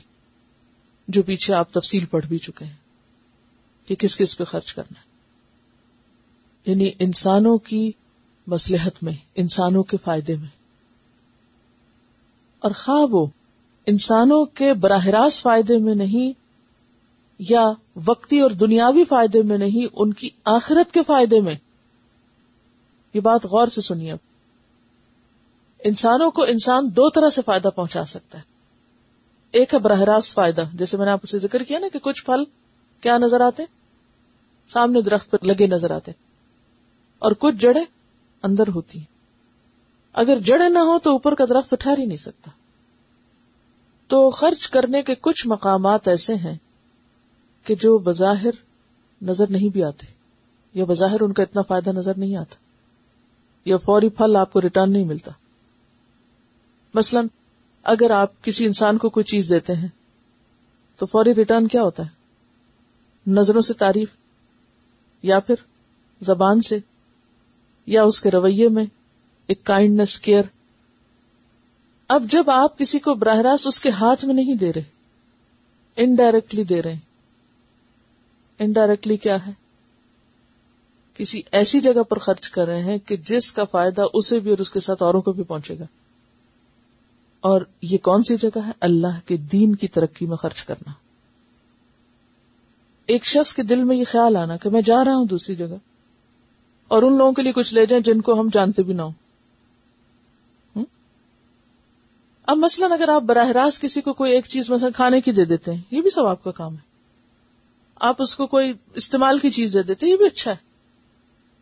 جو 1.07 1.23
پیچھے 1.23 1.53
آپ 1.53 1.71
تفصیل 1.71 2.05
پڑھ 2.05 2.25
بھی 2.25 2.37
چکے 2.37 2.65
ہیں 2.65 2.73
کہ 3.87 3.95
کس 3.95 4.17
کس 4.17 4.37
پہ 4.37 4.43
خرچ 4.43 4.73
کرنا 4.73 4.99
ہے۔ 4.99 5.15
یعنی 6.71 6.91
انسانوں 6.99 7.57
کی 7.57 7.91
مسلحت 8.47 9.03
میں، 9.03 9.13
انسانوں 9.35 9.83
کے 9.83 9.97
فائدے 10.03 10.35
میں۔ 10.35 10.47
اور 12.59 12.71
خواہ 12.71 13.05
وہ، 13.11 13.25
انسانوں 13.85 14.45
کے 14.45 14.73
براہ 14.73 15.05
راست 15.05 15.41
فائدے 15.41 15.77
میں 15.77 15.95
نہیں 15.95 16.44
یا 17.39 17.71
وقتی 18.05 18.39
اور 18.39 18.51
دنیاوی 18.51 19.03
فائدے 19.05 19.41
میں 19.41 19.57
نہیں، 19.57 19.87
ان 19.93 20.13
کی 20.13 20.29
آخرت 20.45 20.93
کے 20.93 21.03
فائدے 21.03 21.39
میں۔ 21.39 21.55
یہ 23.13 23.19
بات 23.19 23.45
غور 23.45 23.67
سے 23.67 23.81
سنیے۔ 23.81 24.13
انسانوں 25.83 26.31
کو 26.31 26.43
انسان 26.43 26.83
دو 26.87 27.09
طرح 27.09 27.29
سے 27.29 27.41
فائدہ 27.45 27.67
پہنچا 27.75 28.05
سکتا 28.05 28.37
ہے۔ 28.37 28.43
ایک 29.51 29.73
ہے 29.73 29.79
براہ 29.79 29.99
راست 29.99 30.33
فائدہ، 30.33 30.63
جیسے 30.73 30.97
میں 30.97 31.05
نے 31.05 31.11
آپ 31.11 31.25
سے 31.25 31.39
ذکر 31.39 31.63
کیا 31.63 31.79
نا 31.79 31.87
کہ 31.93 31.99
کچھ 31.99 32.25
پھل 32.25 32.43
کیا 33.01 33.17
نظر 33.17 33.41
آتے 33.41 33.63
سامنے 34.69 35.01
درخت 35.01 35.31
پر 35.31 35.37
لگے 35.43 35.67
نظر 35.67 35.91
آتے 35.91 36.11
اور 37.19 37.31
کچھ 37.31 37.55
جڑیں 37.55 37.85
اندر 38.43 38.67
ہوتی 38.67 38.99
ہیں۔ 38.99 39.15
اگر 40.13 40.39
جڑیں 40.39 40.69
نہ 40.69 40.79
ہو 40.79 40.99
تو 40.99 41.11
اوپر 41.11 41.35
کا 41.35 41.45
درخت 41.45 41.75
ٹھہر 41.79 41.97
ہی 41.97 42.05
نہیں 42.05 42.17
سکتا۔ 42.17 42.51
تو 44.07 44.29
خرچ 44.29 44.69
کرنے 44.69 45.01
کے 45.01 45.15
کچھ 45.15 45.47
مقامات 45.47 46.07
ایسے 46.07 46.35
ہیں 46.35 46.57
کہ 47.65 47.75
جو 47.75 47.97
بظاہر 47.97 48.63
نظر 49.21 49.45
نہیں 49.49 49.69
بھی 49.69 49.83
آتے، 49.83 50.05
یا 50.73 50.85
بظاہر 50.85 51.21
ان 51.21 51.33
کا 51.33 51.43
اتنا 51.43 51.61
فائدہ 51.61 51.89
نظر 51.89 52.17
نہیں 52.17 52.35
آتا، 52.35 52.55
یا 53.65 53.77
فوری 53.77 54.09
پھل 54.09 54.35
آپ 54.35 54.53
کو 54.53 54.61
ریٹرن 54.61 54.91
نہیں 54.91 55.05
ملتا۔ 55.05 55.31
مثلا 56.93 57.21
اگر 57.85 58.11
آپ 58.11 58.43
کسی 58.43 58.65
انسان 58.65 58.97
کو 58.97 59.09
کوئی 59.09 59.23
چیز 59.23 59.49
دیتے 59.49 59.73
ہیں، 59.73 59.87
تو 60.99 61.05
فوری 61.05 61.35
ریٹرن 61.35 61.67
کیا 61.67 61.81
ہوتا 61.81 62.03
ہے؟ 62.03 63.31
نظروں 63.31 63.61
سے 63.61 63.73
تعریف، 63.73 64.09
یا 65.23 65.39
پھر 65.39 65.55
زبان 66.21 66.61
سے، 66.61 66.79
یا 67.87 68.03
اس 68.03 68.21
کے 68.21 68.31
رویے 68.31 68.67
میں 68.69 68.85
ایک 69.49 69.63
کائنڈنس 69.63 70.19
کیئر 70.19 70.43
اب 72.09 72.23
جب 72.31 72.49
آپ 72.49 72.77
کسی 72.77 72.99
کو 72.99 73.13
براہ 73.13 73.39
راست 73.39 73.67
اس 73.67 73.81
کے 73.81 73.89
ہاتھ 73.89 74.25
میں 74.25 74.33
نہیں 74.33 74.55
دے 74.55 74.73
رہے 74.73 74.83
انڈائریکٹلی 75.97 76.63
دے 76.63 76.81
رہے 76.81 76.93
ہیں 76.93 77.04
انڈائریکٹلی 78.59 79.17
کیا 79.17 79.45
ہے؟ 79.47 79.51
کسی 81.13 81.41
ایسی 81.51 81.79
جگہ 81.79 82.03
پر 82.03 82.19
خرچ 82.19 82.49
کر 82.49 82.65
رہے 82.65 82.81
ہیں 82.81 82.97
کہ 82.97 83.15
جس 83.17 83.51
کا 83.51 83.63
فائدہ 83.63 84.05
اسے 84.13 84.39
بھی 84.39 84.49
اور 84.49 84.57
اس 84.57 84.71
کے 84.71 84.79
ساتھ 84.79 85.03
اوروں 85.03 85.21
کو 85.21 85.31
بھی 85.31 85.43
پہنچے 85.43 85.79
گا۔ 85.79 85.85
اور 87.39 87.61
یہ 87.81 87.97
کون 87.97 88.23
سی 88.23 88.37
جگہ 88.37 88.65
ہے؟ 88.67 88.71
اللہ 88.79 89.19
کے 89.25 89.37
دین 89.37 89.75
کی 89.75 89.87
ترقی 89.87 90.25
میں 90.25 90.37
خرچ 90.37 90.63
کرنا۔ 90.63 90.91
ایک 93.05 93.25
شخص 93.25 93.53
کے 93.53 93.63
دل 93.63 93.83
میں 93.83 93.95
یہ 93.97 94.03
خیال 94.07 94.35
آنا 94.35 94.57
کہ 94.57 94.69
میں 94.69 94.81
جا 94.81 95.03
رہا 95.05 95.15
ہوں 95.15 95.25
دوسری 95.25 95.55
جگہ، 95.55 95.75
اور 96.87 97.03
ان 97.03 97.17
لوگوں 97.17 97.33
کے 97.33 97.41
لیے 97.41 97.51
کچھ 97.51 97.73
لے 97.73 97.85
جائیں 97.85 98.03
جن 98.03 98.21
کو 98.21 98.39
ہم 98.39 98.49
جانتے 98.53 98.83
بھی 98.83 98.93
نہ 98.93 99.01
ہوں۔ 99.01 99.11
اب 102.45 102.57
مثلاً 102.57 102.91
اگر 102.91 103.09
آپ 103.09 103.21
براہ 103.21 103.49
راست 103.49 103.81
کسی 103.81 104.01
کو 104.01 104.13
کوئی 104.13 104.31
ایک 104.31 104.45
چیز 104.45 104.69
مثلا 104.69 104.89
کھانے 104.89 105.21
کی 105.21 105.31
دے 105.31 105.45
دیتے 105.45 105.73
ہیں، 105.73 105.81
یہ 105.91 106.01
بھی 106.01 106.09
سب 106.09 106.25
آپ 106.25 106.43
کا 106.43 106.51
کام 106.51 106.73
ہے۔ 106.73 106.94
آپ 107.95 108.21
اس 108.21 108.35
کو 108.35 108.47
کوئی 108.47 108.73
استعمال 108.95 109.39
کی 109.39 109.49
چیز 109.49 109.73
دے 109.73 109.83
دیتے، 109.83 110.07
یہ 110.07 110.15
بھی 110.15 110.25
اچھا 110.25 110.51
ہے۔ 110.51 110.55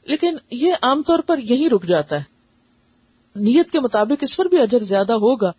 لیکن 0.05 0.37
یہ 0.51 0.73
عام 0.81 1.03
طور 1.03 1.19
پر 1.19 1.37
یہی 1.37 1.69
رک 1.69 1.85
جاتا 1.85 2.15
ہے۔ 2.15 2.23
نیت 3.35 3.71
کے 3.71 3.79
مطابق 3.79 4.23
اس 4.23 4.37
پر 4.37 4.45
بھی 4.45 4.59
اجر 4.59 4.83
زیادہ 4.83 5.13
ہوگا، 5.13 5.51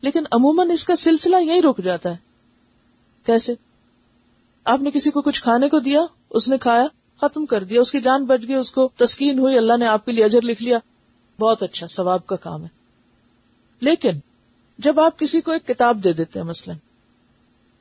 لیکن 0.00 0.24
عموماً 0.30 0.70
اس 0.70 0.84
کا 0.84 0.96
سلسلہ 0.96 1.36
یہی 1.36 1.62
رک 1.62 1.80
جاتا 1.84 2.10
ہے۔ 2.10 2.16
کیسے؟ 3.26 3.54
آپ 4.64 4.80
نے 4.80 4.90
کسی 4.90 5.10
کو 5.10 5.22
کچھ 5.22 5.42
کھانے 5.42 5.68
کو 5.68 5.78
دیا، 5.78 6.00
اس 6.30 6.48
نے 6.48 6.58
کھایا، 6.58 6.86
ختم 7.20 7.46
کر 7.46 7.64
دیا، 7.64 7.80
اس 7.80 7.92
کی 7.92 8.00
جان 8.00 8.24
بچ 8.24 8.42
گئی، 8.42 8.54
اس 8.54 8.70
کو 8.70 8.90
تسکین 8.96 9.38
ہوئی، 9.38 9.58
اللہ 9.58 9.76
نے 9.76 9.86
آپ 9.86 10.04
کے 10.04 10.12
لیے 10.12 10.24
اجر 10.24 10.42
لکھ 10.42 10.62
لیا۔ 10.62 10.78
بہت 11.40 11.62
اچھا 11.62 11.86
ثواب 11.86 12.26
کا 12.26 12.36
کام 12.36 12.62
ہے۔ 12.62 12.68
لیکن 13.80 14.10
جب 14.78 15.00
آپ 15.00 15.18
کسی 15.18 15.40
کو 15.40 15.52
ایک 15.52 15.66
کتاب 15.66 16.04
دے 16.04 16.12
دیتے 16.12 16.40
ہیں، 16.40 16.46
مثلاً 16.46 16.76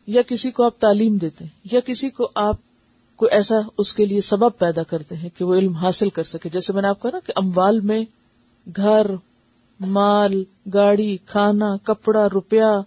یا 0.08 0.22
کسی 0.22 0.52
کو 0.52 0.64
آپ 0.64 0.80
تعلیم 0.80 1.18
دیتے 1.18 1.44
ہیں، 1.44 1.68
یا 1.72 1.80
کسی 1.80 2.10
کو 2.10 2.30
آپ 2.36 2.56
کو 3.16 3.26
ایسا 3.26 3.56
اس 3.78 3.94
کے 3.94 4.06
لیے 4.06 4.22
سبب 4.22 4.58
پیدا 4.58 4.84
کرتے 4.84 5.16
ہیں 5.16 5.30
کہ 5.38 5.46
وہ 5.46 5.56
علم 5.56 5.74
حاصل 5.74 6.10
کر 6.10 6.24
سکے۔ 6.24 6.50
جیسے 6.50 6.74
میں 6.74 6.82
نے 6.82 6.88
آپ 6.88 7.02
کہا 7.02 7.10
نا 7.14 7.20
کہ 7.26 7.34
اموال 7.36 7.80
میں 7.80 8.06
گھر، 8.76 9.08
مال، 9.80 10.44
گاڑی، 10.74 11.18
کھانا، 11.26 11.76
کپڑا، 11.84 12.28
روپیہ 12.34 12.82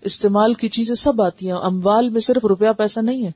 استعمال 0.00 0.54
کی 0.54 0.68
چیزیں 0.68 0.94
سب 0.94 1.22
آتی 1.22 1.46
ہیں۔ 1.46 1.56
اموال 1.56 2.08
میں 2.08 2.20
صرف 2.20 2.44
روپیہ 2.44 2.72
پیسہ 2.72 3.00
نہیں 3.00 3.26
ہے۔ 3.26 3.30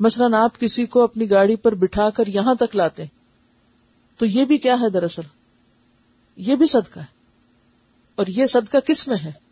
مثلاً 0.00 0.34
آپ 0.34 0.60
کسی 0.60 0.86
کو 0.86 1.02
اپنی 1.02 1.30
گاڑی 1.30 1.56
پر 1.56 1.74
بٹھا 1.74 2.10
کر 2.10 2.26
یہاں 2.26 2.54
تک 2.54 2.76
لاتے 2.76 3.04
تو 4.18 4.26
یہ 4.26 4.44
بھی 4.44 4.58
کیا 4.58 4.76
ہے 4.80 4.90
دراصل؟ 4.90 5.22
یہ 6.36 6.54
بھی 6.54 6.66
صدقہ 6.66 7.00
ہے۔ 7.00 7.22
اور 8.14 8.26
یہ 8.26 8.46
صدقہ 8.46 8.78
کس 8.78 9.08
میں 9.08 9.16
ہے؟ 9.24 9.51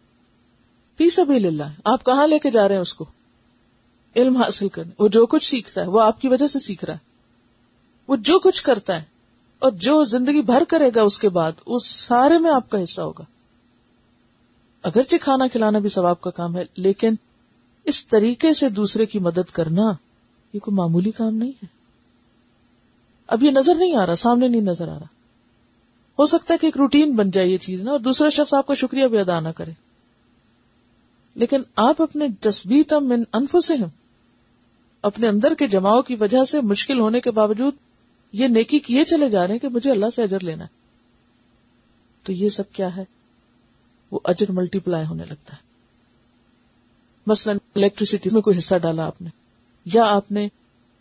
فی 1.00 1.10
سبیل 1.10 1.46
اللہ، 1.46 1.80
آپ 1.84 2.04
کہاں 2.04 2.26
لے 2.26 2.38
کے 2.38 2.50
جا 2.50 2.68
رہے 2.68 2.74
ہیں 2.74 2.82
اس 2.82 2.94
کو؟ 2.94 3.04
علم 4.16 4.36
حاصل 4.36 4.68
کرنے، 4.68 4.90
وہ 4.98 5.08
جو 5.08 5.26
کچھ 5.26 5.44
سیکھتا 5.44 5.80
ہے، 5.80 5.86
وہ 5.86 6.00
آپ 6.00 6.20
کی 6.20 6.28
وجہ 6.28 6.46
سے 6.46 6.58
سیکھ 6.58 6.84
رہا 6.84 6.94
ہے۔ 6.94 6.98
وہ 8.08 8.16
جو 8.16 8.38
کچھ 8.38 8.62
کرتا 8.62 8.96
ہے، 8.98 9.04
اور 9.58 9.72
جو 9.72 10.04
زندگی 10.04 10.42
بھر 10.42 10.64
کرے 10.68 10.90
گا 10.94 11.02
اس 11.02 11.18
کے 11.18 11.28
بعد 11.28 11.52
اس 11.66 11.86
سارے 11.86 12.38
میں 12.38 12.50
آپ 12.50 12.70
کا 12.70 12.82
حصہ 12.82 13.00
ہوگا۔ 13.00 13.24
اگرچہ 14.82 15.16
کھانا 15.20 15.46
کھلانا 15.46 15.78
بھی 15.78 15.88
ثواب 15.88 16.20
کا 16.20 16.30
کام 16.30 16.56
ہے، 16.56 16.64
لیکن 16.76 17.14
اس 17.84 18.06
طریقے 18.06 18.54
سے 18.54 18.68
دوسرے 18.68 19.06
کی 19.06 19.18
مدد 19.18 19.50
کرنا، 19.52 19.92
یہ 20.52 20.58
کوئی 20.58 20.74
معمولی 20.74 21.10
کام 21.10 21.34
نہیں 21.34 21.52
ہے۔ 21.52 21.66
اب 23.26 23.42
یہ 23.42 23.50
نظر 23.50 23.74
نہیں 23.74 23.96
آ 23.96 24.06
رہا، 24.06 24.14
سامنے 24.14 24.48
نہیں 24.48 24.60
نظر 24.60 24.88
آ 24.88 24.98
رہا۔ 24.98 25.06
ہو 26.18 26.26
سکتا 26.26 26.54
ہے 26.54 26.58
کہ 26.58 26.66
ایک 26.66 26.76
روٹین 26.76 27.16
بن 27.16 27.30
جائے 27.30 27.48
یہ 27.48 27.58
چیز 27.58 27.82
نا 27.82 27.90
اور 27.90 28.00
دوسرا 28.00 28.28
شخص 28.28 28.54
آپ 28.54 28.66
کا 28.66 28.74
شکریہ 28.74 29.06
بھی 29.06 29.18
ادا 29.18 29.40
نہ 29.40 29.48
کرے۔ 29.48 29.89
لیکن 31.34 31.62
آپ 31.76 32.02
اپنے 32.02 32.26
جسبیتم 32.40 33.08
من 33.08 33.22
انفسہم، 33.32 33.88
اپنے 35.02 35.28
اندر 35.28 35.54
کے 35.54 35.66
جماؤ 35.66 36.02
کی 36.02 36.14
وجہ 36.14 36.44
سے 36.44 36.60
مشکل 36.60 37.00
ہونے 37.00 37.20
کے 37.20 37.30
باوجود 37.30 37.74
یہ 38.32 38.48
نیکی 38.48 38.78
کیے 38.78 39.04
چلے 39.04 39.30
جا 39.30 39.42
رہے 39.42 39.52
ہیں 39.52 39.58
کہ 39.58 39.68
مجھے 39.68 39.90
اللہ 39.90 40.06
سے 40.16 40.22
اجر 40.22 40.40
لینا 40.40 40.64
ہے۔ 40.64 40.68
تو 42.22 42.32
یہ 42.32 42.48
سب 42.48 42.72
کیا 42.72 42.96
ہے؟ 42.96 43.04
وہ 44.10 44.20
اجر 44.24 44.52
ملٹی 44.52 44.78
پلائی 44.78 45.06
ہونے 45.06 45.24
لگتا 45.28 45.56
ہے۔ 45.56 45.62
مثلاً 47.26 47.58
الیکٹریسٹی 47.74 48.30
میں 48.32 48.42
کوئی 48.42 48.58
حصہ 48.58 48.74
ڈالا 48.74 49.06
آپ 49.06 49.22
نے، 49.22 49.28
یا 49.84 50.04
آپ 50.04 50.32
نے 50.32 50.48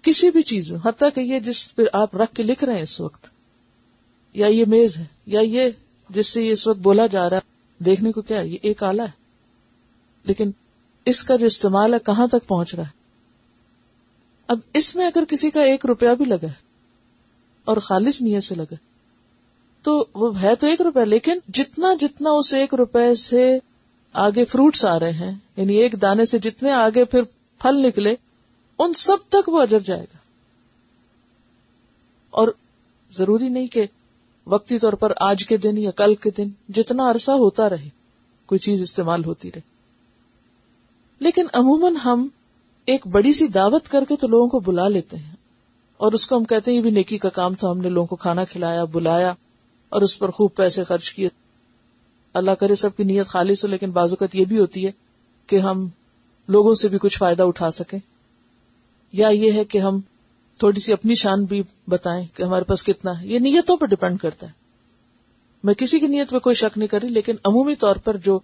کسی 0.01 0.29
بھی 0.29 0.41
چیز 0.41 0.71
میں، 0.71 0.79
حتیٰ 0.85 1.09
کہ 1.15 1.19
یہ 1.19 1.39
جس 1.39 1.75
پہ 1.75 1.81
آپ 1.93 2.15
رکھ 2.15 2.35
کے 2.35 2.43
لکھ 2.43 2.63
رہے 2.63 2.75
ہیں 2.75 2.81
اس 2.81 3.01
وقت، 3.01 3.27
یا 4.33 4.47
یہ 4.47 4.65
میز 4.67 4.97
ہے، 4.97 5.05
یا 5.25 5.39
یہ 5.39 5.69
جس 6.09 6.27
سے 6.27 6.45
یہ 6.45 6.51
اس 6.51 6.67
وقت 6.67 6.79
بولا 6.79 7.07
جا 7.07 7.29
رہا 7.29 7.37
ہے، 7.37 7.83
دیکھنے 7.83 8.11
کو 8.11 8.21
کیا 8.21 8.39
ہے؟ 8.39 8.47
یہ 8.47 8.57
ایک 8.61 8.83
آلہ 8.83 9.01
ہے۔ 9.01 9.18
لیکن 10.29 10.51
اس 11.05 11.23
کا 11.23 11.35
جو 11.35 11.45
استعمال 11.45 11.93
ہے 11.93 11.99
کہاں 12.05 12.27
تک 12.27 12.47
پہنچ 12.47 12.75
رہا 12.75 12.83
ہے؟ 12.83 12.97
اب 14.47 14.59
اس 14.73 14.95
میں 14.95 15.05
اگر 15.05 15.23
کسی 15.25 15.49
کا 15.49 15.61
ایک 15.61 15.85
روپیہ 15.85 16.09
بھی 16.09 16.25
لگا 16.25 16.47
ہے 16.47 16.69
اور 17.65 17.77
خالص 17.77 18.21
نیت 18.21 18.43
سے 18.43 18.55
لگا 18.55 18.73
تو 19.81 20.05
وہ 20.13 20.41
ہے 20.41 20.55
تو 20.55 20.67
ایک 20.67 20.81
روپے 20.81 21.05
لیکن 21.05 21.39
جتنا 21.53 21.93
جتنا 22.01 22.29
اس 22.29 22.53
ایک 22.53 22.73
روپے 22.73 23.15
سے 23.15 23.59
آگے 24.13 24.45
فروٹس 24.45 24.85
آ 24.85 24.99
رہے 24.99 25.11
ہیں 25.11 25.35
یعنی 25.57 25.75
ایک 25.75 26.01
دانے 26.01 26.25
سے 26.25 26.37
جتنے 26.37 26.71
آگے 26.71 27.05
پھر 27.05 27.23
پھل 27.59 27.87
نکلے، 27.87 28.15
ان 28.79 28.93
سب 28.93 29.17
تک 29.29 29.49
وہ 29.49 29.61
اجر 29.61 29.79
جائے 29.79 30.01
گا۔ 30.01 30.17
اور 32.29 32.47
ضروری 33.11 33.49
نہیں 33.49 33.67
کہ 33.67 33.85
وقتی 34.45 34.79
طور 34.79 34.93
پر 34.93 35.11
آج 35.17 35.45
کے 35.47 35.57
دن 35.57 35.77
یا 35.77 35.91
کل 35.91 36.15
کے 36.15 36.29
دن 36.29 36.49
جتنا 36.69 37.11
عرصہ 37.11 37.31
ہوتا 37.31 37.69
رہے، 37.69 37.89
کوئی 38.45 38.59
چیز 38.59 38.81
استعمال 38.81 39.25
ہوتی 39.25 39.51
رہے۔ 39.51 39.78
لیکن 41.19 41.45
عموماً 41.53 41.95
ہم 41.95 42.27
ایک 42.85 43.07
بڑی 43.07 43.33
سی 43.33 43.47
دعوت 43.47 43.89
کر 43.89 44.05
کے 44.09 44.15
تو 44.15 44.27
لوگوں 44.27 44.47
کو 44.47 44.59
بلا 44.59 44.87
لیتے 44.87 45.17
ہیں۔ 45.17 45.35
اور 45.97 46.11
اس 46.11 46.27
کو 46.27 46.37
ہم 46.37 46.43
کہتے 46.43 46.71
ہیں 46.71 46.77
یہ 46.77 46.83
بھی 46.83 46.91
نیکی 46.91 47.17
کا 47.17 47.29
کام 47.29 47.53
تھا، 47.53 47.71
ہم 47.71 47.77
نے 47.77 47.89
لوگوں 47.89 48.07
کو 48.07 48.15
کھانا 48.15 48.43
کھلایا، 48.43 48.83
بلایا 48.83 49.33
اور 49.89 50.01
اس 50.01 50.19
پر 50.19 50.29
خوب 50.29 50.55
پیسے 50.55 50.83
خرچ 50.83 51.11
کیے۔ 51.11 51.29
اللہ 52.33 52.51
کرے 52.51 52.75
سب 52.75 52.95
کی 52.95 53.03
نیت 53.03 53.27
خالص 53.27 53.63
ہو، 53.63 53.69
لیکن 53.69 53.91
بازوقت 53.91 54.35
یہ 54.35 54.45
بھی 54.45 54.59
ہوتی 54.59 54.85
ہے 54.85 54.91
کہ 55.47 55.55
ہم 55.55 55.87
لوگوں 56.47 56.73
سے 56.73 56.87
بھی 56.87 56.97
کچھ 57.01 57.17
فائدہ 57.17 57.43
اٹھا 57.43 57.71
سکیں۔ 57.71 57.99
یا 59.11 59.27
یہ 59.27 59.51
ہے 59.51 59.63
کہ 59.63 59.77
ہم 59.77 59.99
تھوڑی 60.59 60.79
سی 60.79 60.93
اپنی 60.93 61.15
شان 61.15 61.45
بھی 61.45 61.63
بتائیں 61.87 62.27
کہ 62.33 62.43
ہمارے 62.43 62.63
پاس 62.63 62.83
کتنا 62.83 63.21
ہے۔ 63.21 63.27
یہ 63.27 63.39
نیتوں 63.39 63.77
پر 63.77 63.87
ڈپینڈ 63.87 64.19
کرتا 64.19 64.47
ہے۔ 64.47 64.51
میں 65.63 65.73
کسی 65.73 65.99
کی 65.99 66.07
نیت 66.07 66.29
پہ 66.29 66.39
کوئی 66.39 66.55
شک 66.55 66.77
نہیں 66.77 66.87
کر 66.87 66.99
رہی، 67.01 67.09
لیکن 67.09 67.35
عمومی 67.45 67.75
طور 67.75 67.95
پر 67.95 68.17
جو 68.17 68.39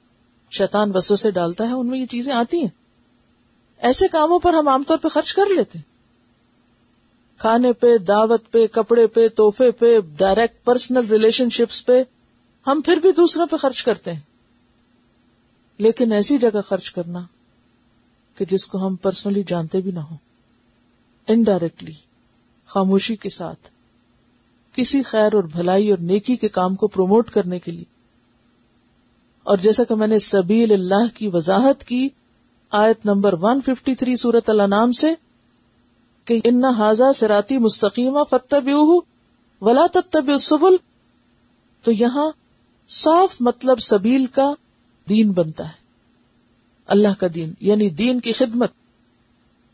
شیطان 0.52 0.92
وسو 0.96 1.16
سے 1.16 1.32
ڈالتا 1.32 1.68
ہے، 1.68 1.74
ان 1.74 1.88
میں 1.88 2.00
یہ 2.00 2.06
چیزیں 2.06 2.34
آتی 2.34 2.60
ہیں۔ 2.60 2.86
ایسے 3.78 4.08
کاموں 4.08 4.40
پر 4.40 4.54
ہم 4.54 4.68
عام 4.68 4.84
طور 4.84 4.98
پہ 4.98 5.08
خرچ 5.08 5.34
کر 5.34 5.46
لیتے۔ 5.46 5.80
ہیں 5.80 5.96
کھانے 7.38 7.74
پہ، 7.74 7.98
دعوت 7.98 8.52
پہ، 8.52 8.68
کپڑے 8.68 9.08
پہ 9.08 9.28
توحفے 9.28 9.72
پہ 9.72 10.00
ڈائریکٹ 10.18 10.66
پرسنل 10.66 11.08
ریلیشن 11.08 11.50
شپس 11.50 11.86
پہ 11.86 12.04
ہم 12.68 12.82
پھر 12.86 12.96
بھی 12.96 13.12
دوسروں 13.12 13.46
پہ 13.46 13.58
خرچ 13.58 13.84
کرتے 13.84 14.14
ہیں۔ 14.14 14.20
لیکن 15.78 16.12
ایسی 16.12 16.38
جگہ 16.38 16.62
خرچ 16.62 16.92
کرنا 16.92 17.20
کہ 18.38 18.46
جس 18.46 18.68
کو 18.68 18.88
ہم 18.88 18.96
پرسنلی 18.96 19.44
جانتے 19.48 19.82
بھی 19.82 19.92
نہ 19.92 20.00
ہوں۔ 20.00 20.18
انڈائریکٹلی 21.28 21.94
خاموشی 22.66 23.16
کے 23.16 23.30
ساتھ، 23.30 23.70
کسی 24.76 25.04
خیر 25.04 25.34
اور 25.34 25.44
بھلائی 25.44 25.90
اور 25.90 26.00
نیکی 26.00 26.36
کے 26.36 26.48
کام 26.48 26.76
کو 26.76 26.88
پروموٹ 26.88 27.30
کرنے 27.30 27.60
کے 27.60 27.72
لیے۔ 27.72 27.95
اور 29.46 29.58
جیسا 29.58 29.84
کہ 29.84 29.96
میں 29.96 30.08
نے 30.08 30.20
سبیل 30.20 30.72
اللہ 30.72 31.16
کی 31.16 31.28
وضاحت 31.28 31.86
کی 31.86 32.10
آیت 32.70 33.06
نمبر 33.06 33.36
153 33.36 33.62
ففٹی 33.66 34.16
سورت 34.16 34.50
اللہ 34.50 34.64
نام 34.64 34.92
سے 34.92 35.14
کہ 36.26 36.40
ان 36.44 36.66
حاضہ 36.66 37.12
سراتی 37.16 37.58
مستقیمہ 37.58 38.24
فتب 38.30 38.70
ولا 39.62 39.86
تب 39.94 40.38
سبل 40.40 40.76
تو 41.84 41.92
یہاں 41.92 42.32
صاف 42.90 43.36
مطلب 43.40 43.80
سبیل 43.80 44.26
کا 44.26 44.54
دین 45.10 45.32
بنتا 45.32 45.68
ہے۔ 45.68 45.74
اللہ 46.88 47.08
کا 47.20 47.28
دین 47.36 47.54
یعنی 47.60 47.90
دین 47.90 48.20
کی 48.20 48.34
خدمت، 48.34 48.72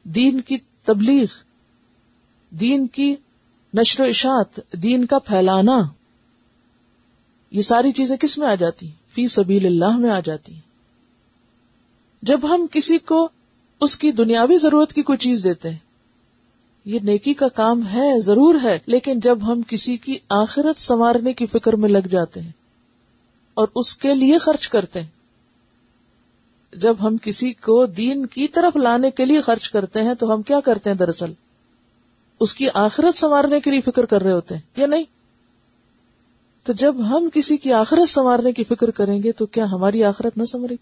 دین 0.04 0.42
کی 0.42 0.58
تبلیغ، 0.84 1.26
دین 2.50 2.88
کی 2.88 3.16
نشر 3.74 4.04
و 4.04 4.06
اشاعت، 4.06 4.60
دین 4.74 5.06
کا 5.06 5.20
پھیلانا۔ 5.20 5.80
یہ 7.52 7.62
ساری 7.62 7.92
چیزیں 7.92 8.18
کس 8.18 8.38
میں 8.38 8.48
آ 8.48 8.56
جاتی 8.56 8.88
ہیں؟ 8.88 9.01
فی 9.16 9.28
سبیل 9.28 9.66
اللہ 9.66 9.98
میں 9.98 10.10
آ 10.10 10.20
جاتی 10.20 10.54
ہیں۔ 10.54 10.70
جب 12.24 12.40
ہم 12.50 12.66
کسی 12.72 12.98
کو 12.98 13.28
اس 13.82 13.98
کی 13.98 14.12
دنیاوی 14.12 14.58
ضرورت 14.58 14.94
کی 14.94 15.02
کوئی 15.02 15.18
چیز 15.18 15.44
دیتے 15.44 15.70
ہیں، 15.70 15.78
یہ 16.86 17.00
نیکی 17.04 17.34
کا 17.34 17.48
کام 17.48 17.82
ہے، 17.88 18.20
ضرور 18.20 18.56
ہے، 18.64 18.78
لیکن 18.86 19.20
جب 19.20 19.48
ہم 19.48 19.62
کسی 19.68 19.96
کی 19.98 20.18
آخرت 20.30 20.80
سنوارنے 20.80 21.34
کی 21.34 21.46
فکر 21.46 21.76
میں 21.76 21.90
لگ 21.90 22.08
جاتے 22.08 22.42
ہیں 22.42 22.52
اور 23.58 23.68
اس 23.76 23.96
کے 23.96 24.14
لیے 24.16 24.38
خرچ 24.38 24.68
کرتے 24.70 25.02
ہیں، 25.02 25.08
جب 26.74 26.96
ہم 27.02 27.18
کسی 27.18 27.52
کو 27.54 27.86
دین 27.86 28.26
کی 28.26 28.48
طرف 28.48 28.76
لانے 28.78 29.12
کے 29.12 29.26
لیے 29.26 29.42
خرچ 29.42 29.70
کرتے 29.70 30.02
ہیں 30.02 30.14
تو 30.14 30.34
ہم 30.34 30.42
کیا 30.42 30.60
کرتے 30.60 30.90
ہیں 30.90 30.98
دراصل؟ 30.98 31.34
اس 32.42 32.54
کی 32.54 32.68
آخرت 32.74 33.18
سنوارنے 33.18 33.60
کے 33.60 33.72
لیے 33.72 33.82
فکر 33.82 34.06
کر 34.06 34.22
رہے 34.22 34.32
ہوتے 34.32 34.56
ہیں، 34.56 34.62
یا 34.78 34.86
نہیں؟ 34.88 35.04
تو 36.64 36.74
جب 36.74 36.96
ہم 37.10 37.30
کسی 37.34 37.58
کی 37.58 37.74
آخرت 37.74 38.10
سنوارنے 38.10 38.52
کی 38.52 38.64
فکر 38.64 38.92
کریں 38.92 39.24
گے 39.24 39.32
تو 39.32 39.46
کیا 39.46 39.66
ہماری 39.66 40.04
آخرت 40.04 40.38
نہ 40.38 40.46
سنورے 40.46 40.76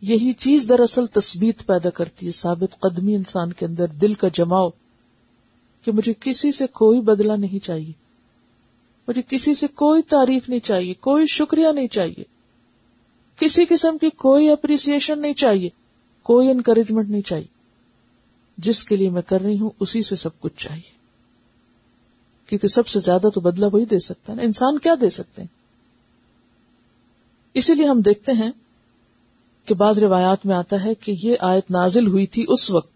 یہی 0.00 0.32
چیز 0.32 0.68
دراصل 0.68 1.06
تثبیت 1.06 1.66
پیدا 1.66 1.90
کرتی 1.90 2.26
ہے، 2.26 2.30
ثابت 2.30 2.80
قدمی 2.80 3.14
انسان 3.14 3.52
کے 3.52 3.66
اندر، 3.66 3.86
دل 3.86 4.14
کا 4.14 4.28
جماؤ، 4.32 4.70
کہ 5.84 5.92
مجھے 5.92 6.12
کسی 6.20 6.52
سے 6.52 6.66
کوئی 6.66 7.00
بدلہ 7.00 7.32
نہیں 7.32 7.64
چاہیے۔ 7.64 7.92
مجھے 9.08 9.22
کسی 9.28 9.54
سے 9.54 9.66
کوئی 9.66 10.02
تعریف 10.02 10.48
نہیں 10.48 10.60
چاہیے، 10.60 10.94
کوئی 10.94 11.26
شکریہ 11.26 11.68
نہیں 11.68 11.88
چاہیے۔ 11.88 12.24
کسی 13.36 13.64
قسم 13.64 13.98
کی 13.98 14.10
کوئی 14.10 14.50
اپریسیشن 14.50 15.22
نہیں 15.22 15.34
چاہیے، 15.34 15.68
کوئی 16.22 16.50
انکریجمنٹ 16.50 17.10
نہیں 17.10 17.22
چاہیے۔ 17.22 17.46
جس 18.58 18.84
کے 18.84 18.96
لیے 18.96 19.10
میں 19.10 19.22
کر 19.22 19.40
رہی 19.40 19.58
ہوں، 19.58 19.70
اسی 19.80 20.02
سے 20.02 20.16
سب 20.16 20.40
کچھ 20.40 20.56
چاہیے۔ 20.56 20.97
کیونکہ 22.48 22.68
سب 22.68 22.88
سے 22.88 23.00
زیادہ 23.00 23.26
تو 23.34 23.40
بدلہ 23.40 23.66
وہی 23.72 23.84
دے 23.84 23.98
سکتا 23.98 24.32
ہے 24.32 24.36
نا۔ 24.36 24.42
انسان 24.42 24.78
کیا 24.78 24.94
دے 25.00 25.10
سکتے 25.10 25.42
ہیں؟ 25.42 25.58
اسی 27.54 27.74
لیے 27.74 27.86
ہم 27.86 28.00
دیکھتے 28.00 28.32
ہیں 28.32 28.50
کہ 29.64 29.74
بعض 29.74 29.98
روایات 29.98 30.46
میں 30.46 30.56
آتا 30.56 30.84
ہے 30.84 30.94
کہ 30.94 31.14
یہ 31.22 31.36
آیت 31.40 31.70
نازل 31.70 32.06
ہوئی 32.06 32.26
تھی 32.26 32.44
اس 32.48 32.70
وقت 32.70 32.90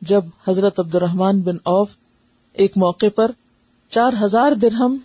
جب 0.00 0.24
حضرت 0.48 0.80
عبد 0.80 0.94
الرحمان 0.94 1.40
بن 1.40 1.56
اوف 1.62 1.90
ایک 2.52 2.72
موقع 2.76 3.06
پر 3.14 3.30
چار 3.90 4.12
ہزار 4.22 4.52
درہم 4.52 4.96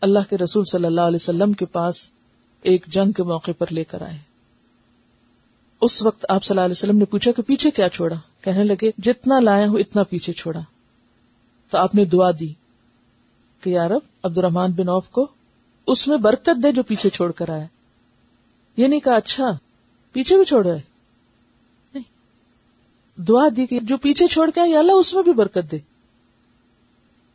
اللہ 0.00 0.18
کے 0.30 0.38
رسول 0.38 0.64
صلی 0.64 0.84
اللہ 0.84 1.00
علیہ 1.00 1.16
وسلم 1.16 1.52
کے 1.52 1.66
پاس 1.66 2.10
ایک 2.62 2.86
جنگ 2.86 3.12
کے 3.12 3.22
موقع 3.22 3.50
پر 3.58 3.66
لے 3.70 3.84
کر 3.84 4.02
آئے۔ 4.02 4.18
اس 5.80 6.02
وقت 6.02 6.26
آپ 6.28 6.44
صلی 6.44 6.54
اللہ 6.54 6.64
علیہ 6.64 6.72
وسلم 6.72 6.98
نے 6.98 7.04
پوچھا 7.04 7.32
کہ 7.32 7.42
پیچھے 7.42 7.70
کیا 7.70 7.88
چھوڑا؟ 7.88 8.16
کہنے 8.40 8.64
لگے، 8.64 8.90
جتنا 8.98 9.40
لایا 9.40 9.68
ہوں 9.68 9.78
اتنا 9.78 10.02
پیچھے 10.02 10.32
چھوڑا۔ 10.32 10.60
تو 11.70 11.78
آپ 11.78 11.94
نے 11.94 12.04
دعا 12.04 12.30
دی۔ 12.40 12.52
کہ 13.62 13.70
یارب 13.70 14.00
عبد 14.22 14.38
الرحمان 14.38 14.72
بن 14.72 14.88
اوف 14.88 15.08
کو 15.08 15.26
اس 15.86 16.08
میں 16.08 16.16
برکت 16.16 16.62
دے 16.62 16.72
جو 16.72 16.82
پیچھے 16.82 17.10
چھوڑ 17.10 17.32
کر 17.32 17.50
آیا 17.50 17.66
یہ 18.76 18.86
نہیں 18.86 19.00
کہا 19.00 19.16
اچھا 19.16 19.50
پیچھے 20.12 20.36
بھی 20.36 20.44
چھوڑ 20.44 20.66
رہے 20.66 20.80
دعا 23.16 23.48
دی 23.56 23.66
کہ 23.66 23.80
جو 23.80 23.96
پیچھے 23.96 24.26
چھوڑ 24.26 24.50
کے 24.50 24.60
آئے 24.60 24.76
اللہ 24.76 24.92
اس 24.92 25.14
میں 25.14 25.22
بھی 25.22 25.32
برکت 25.32 25.70
دے۔ 25.70 25.78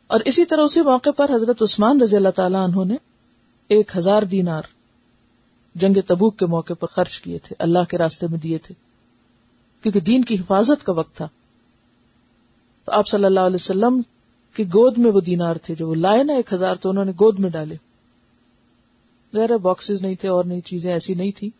اور 0.06 0.20
اسی 0.24 0.44
طرح 0.44 0.60
اسی 0.60 0.82
موقع 0.82 1.10
پر 1.10 1.34
حضرت 1.34 1.62
عثمان 1.62 2.02
رضی 2.02 2.16
اللہ 2.16 2.28
تعالیٰ 2.28 2.64
انہوں 2.64 2.84
نے 2.84 2.96
ایک 3.68 3.96
ہزار 3.96 4.22
دینار 4.22 4.62
جنگ 5.74 5.96
تبوک 6.06 6.38
کے 6.38 6.46
موقع 6.46 6.72
پر 6.80 6.86
خرچ 6.86 7.20
کیے 7.20 7.38
تھے، 7.38 7.56
اللہ 7.58 7.78
کے 7.88 7.98
راستے 7.98 8.26
میں 8.26 8.38
دیے 8.38 8.58
تھے۔ 8.58 8.74
کیونکہ 9.82 10.00
دین 10.00 10.24
کی 10.24 10.34
حفاظت 10.34 10.86
کا 10.86 10.92
وقت 10.92 11.16
تھا۔ 11.16 11.28
تو 12.84 12.92
آپ 12.92 13.08
صلی 13.08 13.24
اللہ 13.24 13.40
علیہ 13.40 13.54
وسلم 13.54 14.00
کی 14.58 14.64
گود 14.64 14.98
میں 14.98 15.10
وہ 15.10 15.20
دینار 15.20 15.56
تھے 15.56 15.74
جو 15.74 15.88
وہ 15.88 15.94
لائے 15.94 16.22
نا 16.22 16.32
ایک 16.32 16.52
ہزار 16.52 16.74
تو 16.74 16.90
انہوں 16.90 17.04
نے 17.04 17.12
گود 17.12 17.38
میں 17.38 17.50
ڈالے۔ 17.50 17.74
ذرا 19.34 19.56
باکسز 19.56 20.02
نہیں 20.02 20.14
تھے 20.14 20.28
اور 20.28 20.44
نئی 20.44 20.60
چیزیں 20.60 20.92
ایسی 20.92 21.14
نہیں 21.14 21.32
تھی 21.36 21.50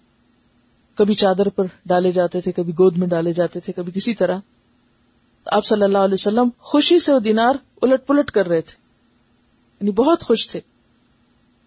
کبھی 0.94 1.14
چادر 1.14 1.48
پر 1.48 1.64
ڈالے 1.86 2.12
جاتے 2.12 2.40
تھے، 2.40 2.52
کبھی 2.52 2.72
گود 2.72 2.96
میں 2.96 3.08
ڈالے 3.08 3.32
جاتے 3.32 3.60
تھے، 3.60 3.72
کبھی 3.72 3.92
کسی 3.92 4.14
طرح۔ 4.14 4.38
آپ 5.46 5.64
صلی 5.64 5.82
اللہ 5.82 5.98
علیہ 5.98 6.14
وسلم 6.14 6.48
خوشی 6.58 7.00
سے 7.00 7.12
وہ 7.12 7.18
دینار 7.18 7.54
الٹ 7.82 8.06
پلٹ 8.06 8.30
کر 8.30 8.48
رہے 8.48 8.60
تھے۔ 8.60 8.76
یعنی 9.80 9.90
بہت 9.90 10.22
خوش 10.22 10.50
تھے۔ 10.50 10.60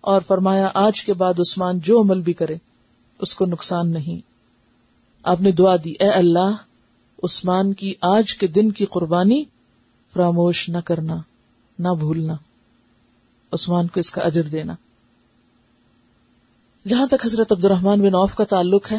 اور 0.02 0.22
فرمایا، 0.22 0.70
آج 0.74 1.04
کے 1.04 1.14
بعد 1.14 1.34
عثمان 1.40 1.80
جو 1.80 2.02
عمل 2.02 2.22
بھی 2.22 2.34
کرے، 2.34 2.56
اس 3.20 3.36
کو 3.36 3.46
نقصان 3.46 3.92
نہیں۔ 3.92 4.20
آپ 5.24 5.42
نے 5.42 5.52
دعا 5.52 5.76
دی، 5.76 5.92
اے 6.00 6.10
اللہ، 6.10 6.52
عثمان 7.24 7.74
کی 7.74 7.94
آج 8.02 8.38
کے 8.38 8.48
دن 8.48 8.72
کی 8.72 8.86
قربانی 8.86 9.44
فراموش 10.14 10.70
نہ 10.70 10.78
کرنا، 10.86 11.16
نہ 11.80 11.88
بھولنا، 12.00 12.34
عثمان 13.52 13.88
کو 13.88 14.00
اس 14.00 14.12
کا 14.12 14.22
اجر 14.22 14.44
دینا۔ 14.44 14.74
جہاں 16.88 17.08
تک 17.08 17.26
حضرت 17.26 17.52
عبد 17.52 17.66
الرحمان 17.66 18.02
بن 18.02 18.16
اوف 18.16 18.36
کا 18.36 18.44
تعلق 18.44 18.92
ہے، 18.92 18.98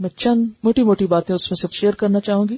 میں 0.00 0.10
چند 0.16 0.46
موٹی 0.62 0.82
موٹی 0.82 1.06
باتیں 1.06 1.34
اس 1.34 1.50
میں 1.50 1.56
سب 1.56 1.72
شیئر 1.72 1.92
کرنا 1.92 2.20
چاہوں 2.20 2.46
گی۔ 2.48 2.56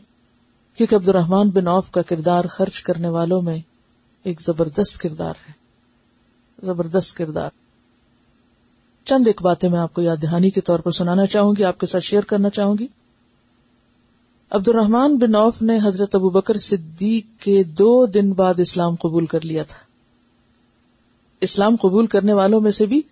کیونکہ 0.76 0.94
عبد 0.94 1.08
الرحمان 1.08 1.50
بن 1.50 1.66
اوف 1.66 1.90
کا 1.90 2.02
کردار 2.02 2.44
خرچ 2.44 2.82
کرنے 2.82 3.08
والوں 3.08 3.42
میں 3.42 3.58
ایک 4.22 4.42
زبردست 4.42 4.98
کردار 4.98 5.34
ہے۔ 5.48 5.52
زبردست 6.62 7.16
کردار۔ 7.16 7.50
چند 9.04 9.26
ایک 9.26 9.42
باتیں 9.42 9.68
میں 9.68 9.78
آپ 9.78 9.94
کو 9.94 10.02
یاد 10.02 10.16
دہانی 10.22 10.50
کے 10.50 10.60
طور 10.60 10.78
پر 10.78 10.90
سنانا 10.90 11.26
چاہوں 11.26 11.54
گی، 11.58 11.64
آپ 11.64 11.78
کے 11.78 11.86
ساتھ 11.86 12.04
شیئر 12.04 12.22
کرنا 12.22 12.50
چاہوں 12.50 12.76
گی۔ 12.78 12.86
عبد 14.50 14.68
الرحمان 14.68 15.16
بن 15.16 15.34
اوف 15.34 15.62
نے 15.62 15.78
حضرت 15.84 16.14
ابو 16.14 16.30
بکر 16.30 16.56
صدیق 16.56 17.42
کے 17.42 17.62
دو 17.62 18.06
دن 18.06 18.32
بعد 18.32 18.54
اسلام 18.58 18.94
قبول 18.94 19.26
کر 19.26 19.44
لیا 19.44 19.62
تھا۔ 19.62 19.78
اسلام 21.40 21.76
قبول 21.76 22.06
کرنے 22.06 22.32
والوں 22.32 22.61
میں 22.61 22.70
سے 22.70 22.87
بھی 22.87 23.02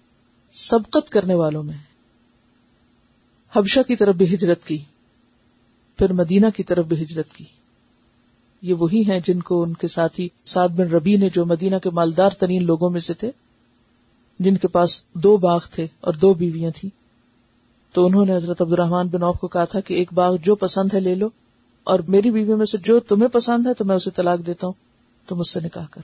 سبقت 0.52 1.10
کرنے 1.10 1.34
والوں 1.34 1.62
میں 1.62 1.76
حبشہ 3.56 3.80
کی 3.88 3.96
طرف 3.96 4.14
بھی 4.14 4.34
ہجرت 4.34 4.64
کی، 4.64 4.78
پھر 5.98 6.12
مدینہ 6.12 6.46
کی 6.56 6.62
طرف 6.62 6.86
بھی 6.86 7.02
ہجرت 7.02 7.32
کی۔ 7.32 7.44
یہ 8.62 8.74
وہی 8.74 9.02
ہیں 9.10 9.20
جن 9.26 9.40
کو 9.40 9.62
ان 9.62 9.72
کے 9.72 9.88
ساتھی 9.88 10.28
سعد 10.44 10.68
بن 10.68 10.88
ربی 10.88 11.16
نے 11.16 11.28
جو 11.28 11.46
مدینہ 11.46 11.76
کے 11.76 11.90
مالدار 11.90 12.30
ترین 12.30 12.64
لوگوں 12.64 12.90
میں 12.90 13.00
سے 13.00 13.14
تھے، 13.14 13.30
جن 14.38 14.56
کے 14.56 14.68
پاس 14.68 15.04
دو 15.14 15.36
باغ 15.36 15.60
تھے 15.72 15.86
اور 16.00 16.14
دو 16.14 16.34
بیویاں 16.34 16.70
تھیں۔ 16.70 17.05
تو 17.96 18.06
انہوں 18.06 18.26
نے 18.26 18.36
حضرت 18.36 18.62
عبد 18.62 18.72
الرحمان 18.72 19.08
بن 19.08 19.22
عوف 19.22 19.38
کو 19.38 19.48
کہا 19.48 19.64
تھا 19.64 19.80
کہ 19.80 19.94
ایک 19.94 20.12
باغ 20.12 20.36
جو 20.36 20.54
پسند 20.54 20.94
ہے 20.94 21.00
لے 21.00 21.14
لو 21.14 21.28
اور 21.84 21.98
میری 21.98 22.30
بیوی 22.30 22.54
میں 22.54 22.66
سے 22.66 22.78
جو 22.78 23.00
تمہیں 23.00 23.28
پسند 23.28 23.66
ہے 23.66 23.74
تو 23.74 23.84
میں 23.84 23.96
اسے 23.96 24.10
طلاق 24.10 24.46
دیتا 24.46 24.66
ہوں۔ 24.66 24.74
تو 25.26 25.36
مجھ 25.36 25.46
سے 25.46 25.60
نکاح 25.60 25.84
کر۔ 25.90 26.00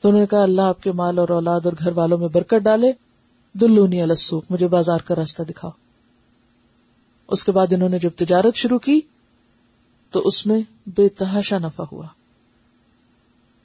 تو 0.00 0.08
انہوں 0.08 0.20
نے 0.20 0.26
کہا، 0.26 0.42
اللہ 0.42 0.62
آپ 0.62 0.82
کے 0.82 0.92
مال 0.92 1.18
اور 1.18 1.28
اولاد 1.28 1.60
اور 1.64 1.72
گھر 1.78 1.92
والوں 1.92 2.18
میں 2.18 2.28
برکت 2.28 2.54
ڈالے۔ 2.54 2.92
دلونی 3.52 4.02
السوق، 4.02 4.44
مجھے 4.50 4.68
بازار 4.68 4.98
کا 4.98 5.14
راستہ 5.14 5.42
دکھاؤ۔ 5.42 5.70
اس 7.28 7.44
کے 7.44 7.52
بعد 7.52 7.72
انہوں 7.72 7.88
نے 7.88 7.98
جب 7.98 8.10
تجارت 8.16 8.54
شروع 8.54 8.78
کی 8.78 9.00
تو 10.10 10.20
اس 10.20 10.46
میں 10.46 10.60
بے 10.86 11.08
تحاشا 11.08 11.58
نفع 11.58 11.84
ہوا۔ 11.92 12.06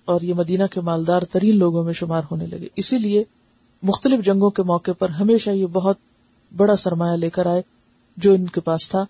اور 0.05 0.21
یہ 0.21 0.33
مدینہ 0.33 0.63
کے 0.71 0.81
مالدار 0.81 1.21
ترین 1.21 1.57
لوگوں 1.57 1.83
میں 1.83 1.93
شمار 1.93 2.21
ہونے 2.31 2.47
لگے۔ 2.47 2.67
اسی 2.75 2.97
لیے 2.97 3.23
مختلف 3.83 4.25
جنگوں 4.25 4.49
کے 4.49 4.63
موقع 4.63 4.91
پر 4.99 5.09
ہمیشہ 5.09 5.49
یہ 5.49 5.65
بہت 5.65 5.97
بڑا 6.57 6.75
سرمایہ 6.75 7.17
لے 7.17 7.29
کر 7.29 7.45
آئے 7.45 7.61
جو 8.17 8.33
ان 8.33 8.45
کے 8.45 8.61
پاس 8.61 8.89
تھا، 8.89 9.05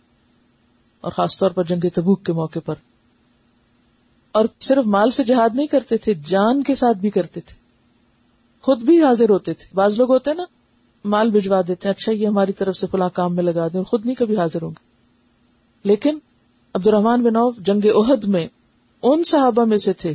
اور 1.01 1.11
خاص 1.11 1.39
طور 1.39 1.51
پر 1.51 1.63
جنگ 1.63 1.85
تبوک 1.93 2.25
کے 2.25 2.33
موقع 2.33 2.59
پر۔ 2.65 2.75
اور 4.31 4.45
صرف 4.59 4.87
مال 4.87 5.11
سے 5.11 5.23
جہاد 5.23 5.49
نہیں 5.53 5.67
کرتے 5.67 5.97
تھے، 5.97 6.13
جان 6.13 6.63
کے 6.63 6.75
ساتھ 6.75 6.97
بھی 6.97 7.09
کرتے 7.09 7.41
تھے۔ 7.41 7.55
خود 8.61 8.79
بھی 8.79 9.03
حاضر 9.03 9.29
ہوتے 9.29 9.53
تھے۔ 9.53 9.65
بعض 9.73 9.97
لوگ 9.97 10.11
ہوتے 10.11 10.29
ہیں 10.29 10.37
نا، 10.37 10.43
مال 11.05 11.31
بھجوا 11.31 11.61
دیتے 11.67 11.87
ہیں 11.87 11.95
اچھا 11.99 12.11
یہ 12.11 12.27
ہماری 12.27 12.53
طرف 12.53 12.77
سے 12.77 12.87
فلاں 12.87 13.09
کام 13.13 13.35
میں 13.35 13.43
لگا 13.43 13.67
دیں 13.67 13.83
خود 13.83 14.05
نہیں 14.05 14.15
کبھی 14.15 14.37
حاضر 14.37 14.61
ہوں 14.61 14.69
گے۔ 14.69 14.91
لیکن 15.83 16.19
عبد 16.73 16.87
الرحمان 16.87 17.23
بن 17.23 17.35
عوف 17.35 17.57
جنگ 17.57 17.85
عہد 17.85 18.23
میں 18.23 18.47
ان 19.03 19.23
صحابہ 19.23 19.65
میں 19.65 19.77
سے 19.77 19.93
تھے 19.93 20.13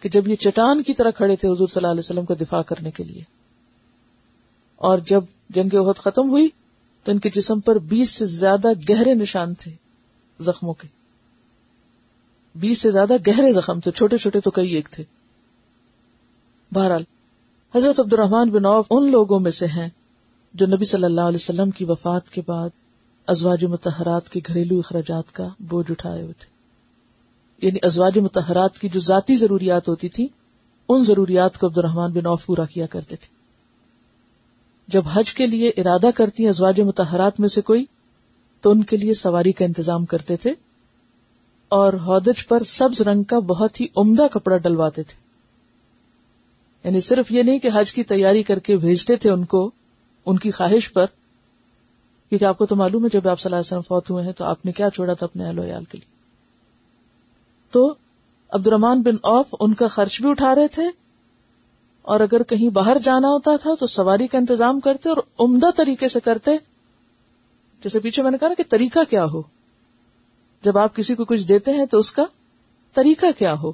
کہ 0.00 0.08
جب 0.08 0.28
یہ 0.28 0.36
چٹان 0.36 0.82
کی 0.82 0.94
طرح 0.94 1.10
کھڑے 1.10 1.36
تھے 1.36 1.48
حضور 1.48 1.68
صلی 1.68 1.80
اللہ 1.80 1.90
علیہ 1.90 2.00
وسلم 2.00 2.24
کا 2.24 2.34
دفاع 2.40 2.62
کرنے 2.62 2.90
کے 2.90 3.04
لیے۔ 3.04 3.35
اور 4.76 4.98
جب 4.98 5.24
جنگ 5.50 5.74
عہد 5.74 5.98
ختم 5.98 6.30
ہوئی 6.30 6.48
تو 7.04 7.12
ان 7.12 7.18
کے 7.18 7.30
جسم 7.30 7.60
پر 7.60 7.78
بیس 7.78 8.10
سے 8.10 8.26
زیادہ 8.26 8.68
گہرے 8.88 9.14
نشان 9.14 9.54
تھے 9.54 9.72
زخموں 10.40 10.74
کے۔ 10.74 10.88
بیس 12.54 12.80
سے 12.80 12.90
زیادہ 12.90 13.12
گہرے 13.26 13.52
زخم 13.52 13.80
تھے، 13.80 13.90
چھوٹے 13.90 14.16
چھوٹے 14.16 14.40
تو 14.40 14.50
کئی 14.50 14.70
ایک 14.70 14.88
تھے۔ 14.90 15.04
بہرحال، 16.72 17.02
حضرت 17.74 18.00
عبد 18.00 18.12
الرحمان 18.12 18.50
بن 18.50 18.66
عوف 18.66 18.86
ان 18.90 19.10
لوگوں 19.10 19.40
میں 19.40 19.50
سے 19.50 19.66
ہیں 19.66 19.88
جو 20.54 20.66
نبی 20.66 20.84
صلی 20.84 21.04
اللہ 21.04 21.20
علیہ 21.20 21.38
وسلم 21.40 21.70
کی 21.70 21.84
وفات 21.84 22.30
کے 22.30 22.42
بعد 22.46 22.68
ازواج 23.26 23.64
متحرات 23.64 24.28
کے 24.28 24.40
گھریلو 24.46 24.78
اخراجات 24.78 25.34
کا 25.34 25.48
بوجھ 25.60 25.90
اٹھائے 25.90 26.22
ہوئے 26.22 26.32
تھے۔ 26.38 26.56
یعنی 27.66 27.78
ازواج 27.82 28.18
متحرات 28.18 28.78
کی 28.78 28.88
جو 28.88 29.00
ذاتی 29.00 29.36
ضروریات 29.36 29.88
ہوتی 29.88 30.08
تھی 30.08 30.28
ان 30.88 31.04
ضروریات 31.04 31.58
کو 31.58 31.66
عبد 31.66 31.78
الرحمان 31.78 32.12
بن 32.12 32.26
عوف 32.26 32.46
پورا 32.46 32.64
کیا 32.64 32.86
کرتے 32.86 33.16
تھے۔ 33.16 33.35
جب 34.88 35.02
حج 35.12 35.34
کے 35.34 35.46
لیے 35.46 35.68
ارادہ 35.68 36.10
کرتی 36.14 36.42
ہیں 36.42 36.50
ازواج 36.50 36.80
متحرات 36.80 37.40
میں 37.40 37.48
سے 37.48 37.60
کوئی، 37.60 37.84
تو 38.60 38.70
ان 38.70 38.82
کے 38.82 38.96
لیے 38.96 39.14
سواری 39.14 39.52
کا 39.52 39.64
انتظام 39.64 40.04
کرتے 40.04 40.36
تھے 40.36 40.52
اور 41.68 41.92
ہودج 41.92 42.48
پر 42.48 42.62
سبز 42.62 43.00
رنگ 43.00 43.22
کا 43.22 43.38
بہت 43.38 43.80
ہی 43.80 43.86
عمدہ 43.96 44.26
کپڑا 44.32 44.56
ڈلواتے 44.56 45.02
تھے۔ 45.02 45.26
یعنی 46.84 47.00
صرف 47.00 47.32
یہ 47.32 47.42
نہیں 47.42 47.58
کہ 47.58 47.70
حج 47.74 47.94
کی 47.94 48.02
تیاری 48.02 48.42
کر 48.42 48.58
کے 48.58 48.76
بھیجتے 48.76 49.16
تھے 49.16 49.30
ان 49.30 49.44
کو، 49.44 49.70
ان 50.26 50.38
کی 50.38 50.50
خواہش 50.50 50.92
پر۔ 50.92 51.06
کیونکہ 52.28 52.44
آپ 52.44 52.58
کو 52.58 52.66
تو 52.66 52.76
معلوم 52.76 53.04
ہے، 53.04 53.08
جب 53.12 53.28
آپ 53.28 53.40
صلی 53.40 53.48
اللہ 53.48 53.56
علیہ 53.56 53.66
وسلم 53.66 53.80
فوت 53.80 54.10
ہوئے 54.10 54.24
ہیں 54.24 54.32
تو 54.32 54.44
آپ 54.44 54.66
نے 54.66 54.72
کیا 54.72 54.90
چھوڑا 54.90 55.14
تھا 55.14 55.26
اپنے 55.26 55.46
اہل 55.46 55.58
ویال 55.58 55.84
کے 55.84 55.98
لیے؟ 55.98 56.16
تو 57.70 57.94
عبد 58.50 58.66
الرحمان 58.66 59.02
بن 59.02 59.14
اوف 59.22 59.46
ان 59.60 59.74
کا 59.74 59.86
خرچ 59.86 60.20
بھی 60.20 60.30
اٹھا 60.30 60.54
رہے 60.54 60.68
تھے 60.68 60.82
اور 62.06 62.20
اگر 62.20 62.42
کہیں 62.42 62.70
باہر 62.70 62.96
جانا 62.98 63.28
ہوتا 63.28 63.56
تھا 63.56 63.74
تو 63.74 63.86
سواری 63.86 64.26
کا 64.26 64.38
انتظام 64.38 64.80
کرتے 64.80 65.08
اور 65.08 65.16
عمدہ 65.38 65.66
طریقے 65.76 66.08
سے 66.08 66.20
کرتے۔ 66.20 66.50
جیسے 67.84 67.98
پیچھے 67.98 68.22
میں 68.22 68.30
نے 68.30 68.38
کہا 68.38 68.48
نا 68.48 68.54
کہ 68.54 68.62
طریقہ 68.68 68.98
کیا 69.10 69.24
ہو؟ 69.24 69.42
جب 70.62 70.78
آپ 70.78 70.96
کسی 70.96 71.14
کو 71.14 71.24
کچھ 71.24 71.42
دیتے 71.42 71.72
ہیں 71.72 71.86
تو 71.86 71.98
اس 71.98 72.12
کا 72.12 72.24
طریقہ 72.92 73.26
کیا 73.38 73.54
ہو؟ 73.62 73.72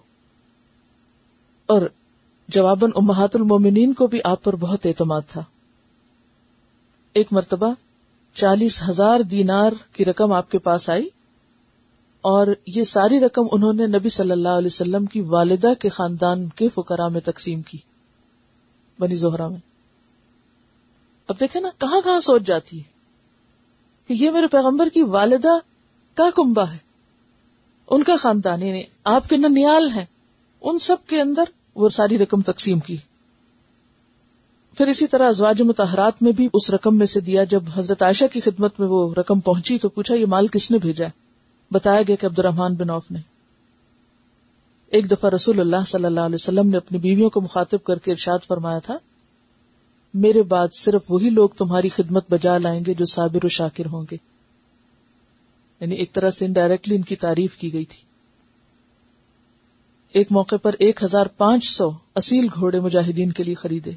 اور 1.66 1.82
جواباً 2.48 2.90
امہات 2.94 3.36
المومنین 3.36 3.92
کو 3.92 4.06
بھی 4.06 4.20
آپ 4.24 4.44
پر 4.44 4.56
بہت 4.56 4.86
اعتماد 4.86 5.20
تھا۔ 5.28 5.44
ایک 7.12 7.26
مرتبہ 7.30 7.74
چالیس 8.34 8.82
ہزار 8.88 9.20
دینار 9.20 9.72
کی 9.92 10.04
رقم 10.04 10.32
آپ 10.32 10.50
کے 10.50 10.58
پاس 10.58 10.90
آئی 10.90 11.08
اور 12.20 12.46
یہ 12.66 12.82
ساری 12.82 13.20
رقم 13.20 13.42
انہوں 13.52 13.72
نے 13.72 13.86
نبی 13.86 14.08
صلی 14.08 14.30
اللہ 14.30 14.48
علیہ 14.48 14.66
وسلم 14.66 15.06
کی 15.06 15.20
والدہ 15.20 15.74
کے 15.80 15.88
خاندان 15.88 16.48
کے 16.48 16.68
فکرا 16.68 17.08
میں 17.08 17.20
تقسیم 17.20 17.62
کی۔ 17.62 17.78
بنی 18.98 19.14
زہرا 19.14 19.48
میں۔ 19.48 19.60
اب 21.28 21.40
دیکھیں 21.40 21.62
نا، 21.62 21.68
کہاں 21.78 22.00
کہاں 22.04 22.20
سوچ 22.20 22.42
جاتی 22.42 22.78
ہے 22.78 22.82
کہ 24.06 24.24
یہ 24.24 24.30
میرے 24.30 24.46
پیغمبر 24.46 24.88
کی 24.88 25.02
والدہ 25.02 25.58
کا 26.14 26.30
کنبا 26.36 26.72
ہے۔ 26.72 26.78
ان 27.90 28.02
کا 28.02 28.16
خاندان 28.16 28.62
یعنی 28.62 28.82
آپ 29.04 29.28
کے 29.28 29.36
ننیال 29.36 29.90
ہیں۔ 29.90 30.04
ان 30.62 30.78
سب 30.78 30.96
کے 31.06 31.20
اندر 31.20 31.44
وہ 31.74 31.88
ساری 31.88 32.18
رقم 32.18 32.42
تقسیم 32.42 32.80
کی۔ 32.80 32.96
پھر 34.76 34.86
اسی 34.86 35.06
طرح 35.06 35.28
ازواج 35.28 35.62
متحرات 35.62 36.22
میں 36.22 36.32
بھی 36.32 36.48
اس 36.52 36.70
رقم 36.70 36.98
میں 36.98 37.06
سے 37.06 37.20
دیا، 37.20 37.44
جب 37.44 37.62
حضرت 37.74 38.02
عائشہ 38.02 38.24
کی 38.32 38.40
خدمت 38.40 38.80
میں 38.80 38.88
وہ 38.88 39.14
رقم 39.14 39.40
پہنچی 39.40 39.78
تو 39.78 39.88
پوچھا، 39.88 40.14
یہ 40.14 40.26
مال 40.26 40.46
کس 40.46 40.70
نے 40.70 40.78
بھیجا 40.78 41.04
ہے؟ 41.04 41.10
بتایا 41.70 42.02
گیا 42.08 42.16
کہ 42.16 42.26
عبد 42.26 42.38
الرحمان 42.38 42.74
بن 42.74 42.90
عوف 42.90 43.10
نے۔ 43.10 43.31
ایک 44.92 45.10
دفعہ 45.10 45.30
رسول 45.30 45.60
اللہ 45.60 45.84
صلی 45.86 46.04
اللہ 46.04 46.20
علیہ 46.20 46.34
وسلم 46.34 46.68
نے 46.68 46.76
اپنی 46.76 46.98
بیویوں 46.98 47.30
کو 47.30 47.40
مخاطب 47.40 47.84
کر 47.84 47.98
کے 47.98 48.10
ارشاد 48.10 48.38
فرمایا 48.46 48.78
تھا، 48.78 48.98
میرے 50.14 50.42
بعد 50.42 50.68
صرف 50.74 51.02
وہی 51.08 51.30
لوگ 51.30 51.48
تمہاری 51.48 51.88
خدمت 51.88 52.30
بجا 52.30 52.58
لائیں 52.58 52.84
گے 52.84 52.94
جو 52.94 53.04
صابر 53.04 53.44
و 53.44 53.48
شاکر 53.48 53.86
ہوں 53.86 54.04
گے۔ 54.10 54.16
یعنی 55.80 55.94
ایک 55.94 56.12
طرح 56.12 56.30
سے 56.30 56.46
انڈائریکٹلی 56.46 56.94
ان 56.94 57.02
کی 57.02 57.16
تعریف 57.16 57.56
کی 57.56 57.72
گئی 57.72 57.84
تھی۔ 57.84 58.02
ایک 60.12 60.26
موقع 60.30 60.56
پر 60.56 60.74
ایک 60.78 61.02
ہزار 61.02 61.26
پانچ 61.26 61.68
سو 61.68 61.90
اصیل 62.14 62.46
گھوڑے 62.54 62.80
مجاہدین 62.80 63.32
کے 63.32 63.44
لیے 63.44 63.54
خریدے۔ 63.54 63.90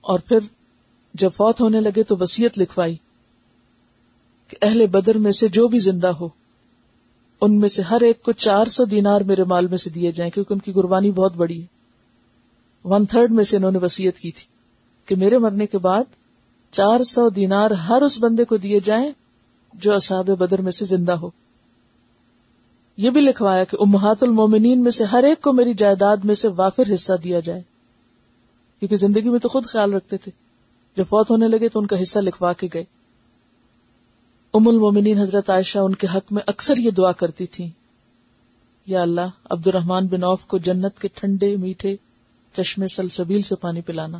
اور 0.00 0.18
پھر 0.18 0.38
جب 1.14 1.30
فوت 1.32 1.60
ہونے 1.60 1.80
لگے 1.80 2.02
تو 2.02 2.16
وسیعت 2.20 2.58
لکھوائی 2.58 2.96
کہ 4.48 4.56
اہل 4.62 4.86
بدر 4.86 5.18
میں 5.18 5.32
سے 5.32 5.48
جو 5.48 5.68
بھی 5.68 5.78
زندہ 5.78 6.08
ہو 6.08 6.28
ان 7.44 7.60
میں 7.60 7.68
سے 7.68 7.82
ہر 7.82 8.00
ایک 8.00 8.22
کو 8.22 8.32
چار 8.32 8.66
سو 8.66 8.84
دینار 8.84 9.20
میرے 9.20 9.44
مال 9.44 9.66
میں 9.66 9.78
سے 9.78 9.90
دیے 9.90 10.12
جائیں، 10.12 10.30
کیونکہ 10.30 10.52
ان 10.52 10.58
کی 10.58 10.72
قربانی 10.72 11.10
بہت 11.10 11.32
بڑی 11.34 11.62
ہے۔ 11.62 11.66
ون 12.84 13.06
تھرڈ 13.06 13.30
میں 13.30 13.44
سے 13.44 13.56
انہوں 13.56 13.70
نے 13.70 13.78
وسیعت 13.82 14.18
کی 14.18 14.30
تھی 14.30 14.46
کہ 15.06 15.16
میرے 15.16 15.38
مرنے 15.38 15.66
کے 15.66 15.78
بعد 15.78 16.04
چار 16.70 17.02
سو 17.02 17.28
دینار 17.28 17.70
ہر 17.70 18.02
اس 18.02 18.22
بندے 18.22 18.44
کو 18.44 18.56
دیے 18.56 18.80
جائیں 18.80 19.10
جو 19.74 19.94
اصحاب 19.94 20.26
بدر 20.26 20.60
میں 20.60 20.72
سے 20.72 20.84
زندہ 20.84 21.12
ہو۔ 21.12 21.30
یہ 22.96 23.10
بھی 23.10 23.20
لکھوایا 23.20 23.64
کہ 23.64 23.76
امہات 23.80 24.22
المومنین 24.22 24.82
میں 24.82 24.90
سے 24.90 25.04
ہر 25.04 25.22
ایک 25.22 25.40
کو 25.42 25.52
میری 25.52 25.74
جائیداد 25.74 26.16
میں 26.24 26.34
سے 26.34 26.48
وافر 26.48 26.94
حصہ 26.94 27.12
دیا 27.24 27.40
جائے۔ 27.40 27.62
کیونکہ 28.80 28.96
زندگی 28.96 29.30
میں 29.30 29.38
تو 29.38 29.48
خود 29.48 29.66
خیال 29.66 29.92
رکھتے 29.92 30.16
تھے۔ 30.16 30.32
جب 30.96 31.04
فوت 31.08 31.30
ہونے 31.30 31.48
لگے 31.48 31.68
تو 31.68 31.80
ان 31.80 31.86
کا 31.86 32.02
حصہ 32.02 32.18
لکھوا 32.18 32.52
کے 32.52 32.68
گئے۔ 32.74 32.84
ام 34.54 34.68
المومنین 34.68 35.18
حضرت 35.18 35.50
عائشہ 35.50 35.78
ان 35.78 35.94
کے 35.94 36.06
حق 36.14 36.32
میں 36.32 36.42
اکثر 36.46 36.76
یہ 36.76 36.90
دعا 36.90 37.12
کرتی 37.12 37.46
تھی 37.46 37.70
یا 38.86 39.02
اللہ 39.02 39.30
عبد 39.44 39.66
الرحمان 39.66 40.06
بن 40.06 40.24
اوف 40.24 40.46
کو 40.46 40.58
جنت 40.58 41.00
کے 41.00 41.08
ٹھنڈے، 41.14 41.56
میٹھے 41.56 41.96
چشمے، 42.52 42.88
سلسبیل 42.88 43.42
سے 43.42 43.54
پانی 43.54 43.80
پلانا۔ 43.80 44.18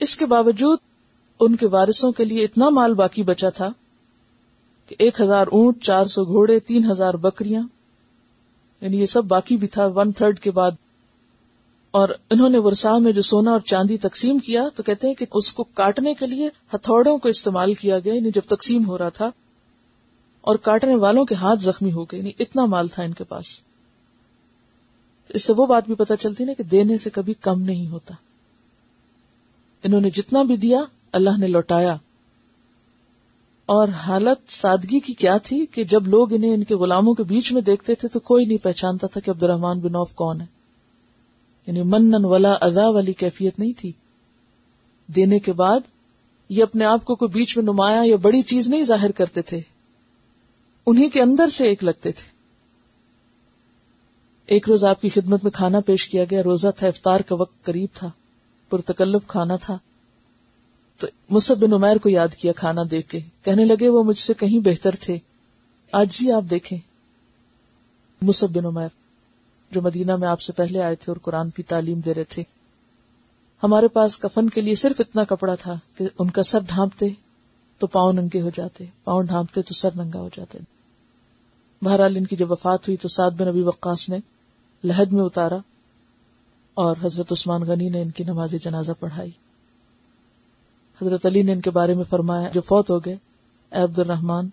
اس 0.00 0.16
کے 0.16 0.26
باوجود 0.26 0.78
ان 1.40 1.56
کے 1.56 1.66
وارثوں 1.66 2.12
کے 2.12 2.24
لیے 2.24 2.44
اتنا 2.44 2.68
مال 2.68 2.94
باقی 2.94 3.22
بچا 3.22 3.50
تھا 3.50 3.68
کہ 4.86 4.96
ایک 4.98 5.20
ہزار 5.20 5.46
اونٹ، 5.46 5.82
چار 5.82 6.06
سو 6.06 6.24
گھوڑے، 6.24 6.60
تین 6.60 6.90
ہزار 6.90 7.14
بکریاں 7.14 7.62
یعنی 8.80 9.00
یہ 9.00 9.06
سب 9.06 9.24
باقی 9.24 9.56
بھی 9.56 9.68
تھا۔ 9.68 9.86
ون 9.86 10.12
تھرڈ 10.12 10.38
کے 10.38 10.50
بعد 10.50 10.70
اور 11.96 12.08
انہوں 12.30 12.48
نے 12.48 12.58
ورسا 12.58 12.98
میں 12.98 13.12
جو 13.12 13.22
سونا 13.22 13.50
اور 13.50 13.60
چاندی 13.60 13.98
تقسیم 13.98 14.38
کیا 14.38 14.62
تو 14.74 14.82
کہتے 14.82 15.06
ہیں 15.06 15.14
کہ 15.14 15.26
اس 15.32 15.52
کو 15.52 15.64
کاٹنے 15.64 16.14
کے 16.14 16.26
لیے 16.26 16.48
ہتھوڑوں 16.74 17.18
کو 17.18 17.28
استعمال 17.28 17.74
کیا 17.74 17.98
گیا 17.98 18.14
یعنی 18.14 18.30
جب 18.30 18.40
تقسیم 18.48 18.86
ہو 18.86 18.98
رہا 18.98 19.08
تھا، 19.08 19.30
اور 20.40 20.56
کاٹنے 20.56 20.94
والوں 20.94 21.24
کے 21.24 21.34
ہاتھ 21.34 21.60
زخمی 21.60 21.92
ہو 21.92 22.04
گئے 22.04 22.18
یعنی 22.18 22.30
اتنا 22.38 22.64
مال 22.64 22.88
تھا 22.88 23.02
ان 23.02 23.12
کے 23.12 23.24
پاس۔ 23.24 23.60
اس 25.28 25.44
سے 25.44 25.52
وہ 25.52 25.66
بات 25.66 25.86
بھی 25.86 25.94
پتہ 25.94 26.14
چلتی 26.20 26.44
نا 26.44 26.52
کہ 26.52 26.62
دینے 26.62 26.98
سے 26.98 27.10
کبھی 27.10 27.34
کم 27.34 27.60
نہیں 27.60 27.88
ہوتا۔ 27.88 28.14
انہوں 29.82 30.00
نے 30.00 30.10
جتنا 30.10 30.42
بھی 30.42 30.56
دیا، 30.56 30.80
اللہ 31.12 31.38
نے 31.38 31.46
لوٹایا۔ 31.46 31.96
اور 33.66 33.88
حالت 33.88 34.52
سادگی 34.52 35.00
کی 35.00 35.14
کیا 35.14 35.36
تھی 35.36 35.66
کہ 35.66 35.84
جب 35.84 36.08
لوگ 36.08 36.32
انہیں 36.32 36.54
ان 36.54 36.64
کے 36.64 36.74
غلاموں 36.74 37.14
کے 37.14 37.22
بیچ 37.22 37.52
میں 37.52 37.62
دیکھتے 37.62 37.94
تھے 37.94 38.08
تو 38.08 38.20
کوئی 38.20 38.44
نہیں 38.44 38.64
پہچانتا 38.64 39.06
تھا 39.06 39.20
کہ 39.20 39.30
عبد 39.30 39.42
الرحمان 39.42 39.80
بن 39.80 39.94
اوف 39.94 40.14
کون 40.14 40.40
ہے۔ 40.40 40.55
یعنی 41.66 41.82
منن 41.82 42.24
ولا 42.24 42.52
ادا 42.60 42.88
والی 42.88 43.12
کیفیت 43.12 43.58
نہیں 43.58 43.72
تھی۔ 43.76 43.92
دینے 45.06 45.38
کے 45.38 45.52
بعد 45.52 45.80
یہ 46.48 46.62
اپنے 46.62 46.84
آپ 46.84 47.04
کو 47.04 47.14
کوئی 47.14 47.28
بیچ 47.28 47.56
میں 47.56 47.64
نمایاں 47.64 48.06
یا 48.06 48.16
بڑی 48.16 48.42
چیز 48.42 48.68
نہیں 48.68 48.84
ظاہر 48.84 49.10
کرتے 49.10 49.42
تھے۔ 49.42 49.60
انہیں 50.86 51.08
کے 51.08 51.22
اندر 51.22 51.48
سے 51.48 51.64
ایک 51.68 51.84
لگتے 51.84 52.12
تھے۔ 52.12 52.36
ایک 54.46 54.68
روز 54.68 54.84
آپ 54.84 55.00
کی 55.00 55.08
خدمت 55.08 55.44
میں 55.44 55.52
کھانا 55.52 55.80
پیش 55.80 56.08
کیا 56.08 56.24
گیا۔ 56.30 56.42
روزہ 56.42 56.68
تھا، 56.76 56.86
افطار 56.86 57.20
کا 57.20 57.34
وقت 57.34 57.64
قریب 57.64 57.88
تھا، 57.94 58.10
پرتکلف 58.70 59.26
کھانا 59.26 59.56
تھا۔ 59.56 59.78
تو 60.98 61.06
مصب 61.30 61.58
بن 61.58 61.72
عمیر 61.72 61.96
کو 61.96 62.08
یاد 62.08 62.28
کیا 62.28 62.52
کھانا 62.52 62.82
دیکھ 62.90 63.08
کے۔ 63.08 63.18
کہنے 63.42 63.64
لگے، 63.64 63.88
وہ 63.88 64.02
مجھ 64.02 64.18
سے 64.18 64.34
کہیں 64.34 64.60
بہتر 64.60 64.94
تھے۔ 65.00 65.18
آج 65.92 66.18
ہی 66.20 66.32
آپ 66.32 66.42
دیکھیں۔ 66.50 66.78
مصب 68.22 68.50
بن 68.50 68.64
عمیر۔ 68.64 69.05
جو 69.70 69.82
مدینہ 69.82 70.16
میں 70.16 70.28
آپ 70.28 70.40
سے 70.40 70.52
پہلے 70.52 70.82
آئے 70.82 70.94
تھے 70.94 71.10
اور 71.10 71.16
قرآن 71.16 71.50
کی 71.50 71.62
تعلیم 71.62 72.00
دے 72.00 72.14
رہے 72.14 72.24
تھے۔ 72.24 72.42
ہمارے 73.62 73.88
پاس 73.88 74.18
کفن 74.18 74.48
کے 74.48 74.60
لیے 74.60 74.74
صرف 74.74 75.00
اتنا 75.00 75.24
کپڑا 75.24 75.54
تھا 75.54 75.74
کہ 75.96 76.08
ان 76.18 76.30
کا 76.30 76.42
سر 76.42 76.58
ڈھانپتے 76.60 77.06
تو 77.78 77.86
پاؤں 77.86 78.12
ننگے 78.12 78.40
ہو 78.40 78.50
جاتے، 78.54 78.84
پاؤں 79.04 79.22
ڈھانپتے 79.22 79.62
تو 79.62 79.74
سر 79.74 79.88
ننگا 79.96 80.20
ہو 80.20 80.28
جاتے۔ 80.36 80.58
بہرحال 81.82 82.16
ان 82.16 82.26
کی 82.26 82.36
جب 82.36 82.50
وفات 82.50 82.88
ہوئی 82.88 82.96
تو 82.96 83.08
سعد 83.08 83.30
بن 83.30 83.48
ابی 83.48 83.62
وقاص 83.62 84.08
نے 84.08 84.18
لہد 84.84 85.12
میں 85.12 85.24
اتارا 85.24 85.56
اور 86.74 86.96
حضرت 87.02 87.32
عثمان 87.32 87.60
غنی 87.60 87.88
نے 87.88 88.02
ان 88.02 88.10
کی 88.10 88.24
نماز 88.24 88.54
جنازہ 88.62 88.92
پڑھائی۔ 89.00 89.30
حضرت 91.02 91.26
علی 91.26 91.42
نے 91.42 91.52
ان 91.52 91.60
کے 91.60 91.70
بارے 91.70 91.94
میں 91.94 92.04
فرمایا، 92.04 92.48
جو 92.48 92.60
فوت 92.60 92.90
ہو 92.90 92.98
گئے، 92.98 93.16
اے 93.72 93.82
عبد 93.82 93.98
الرحمان 93.98 94.48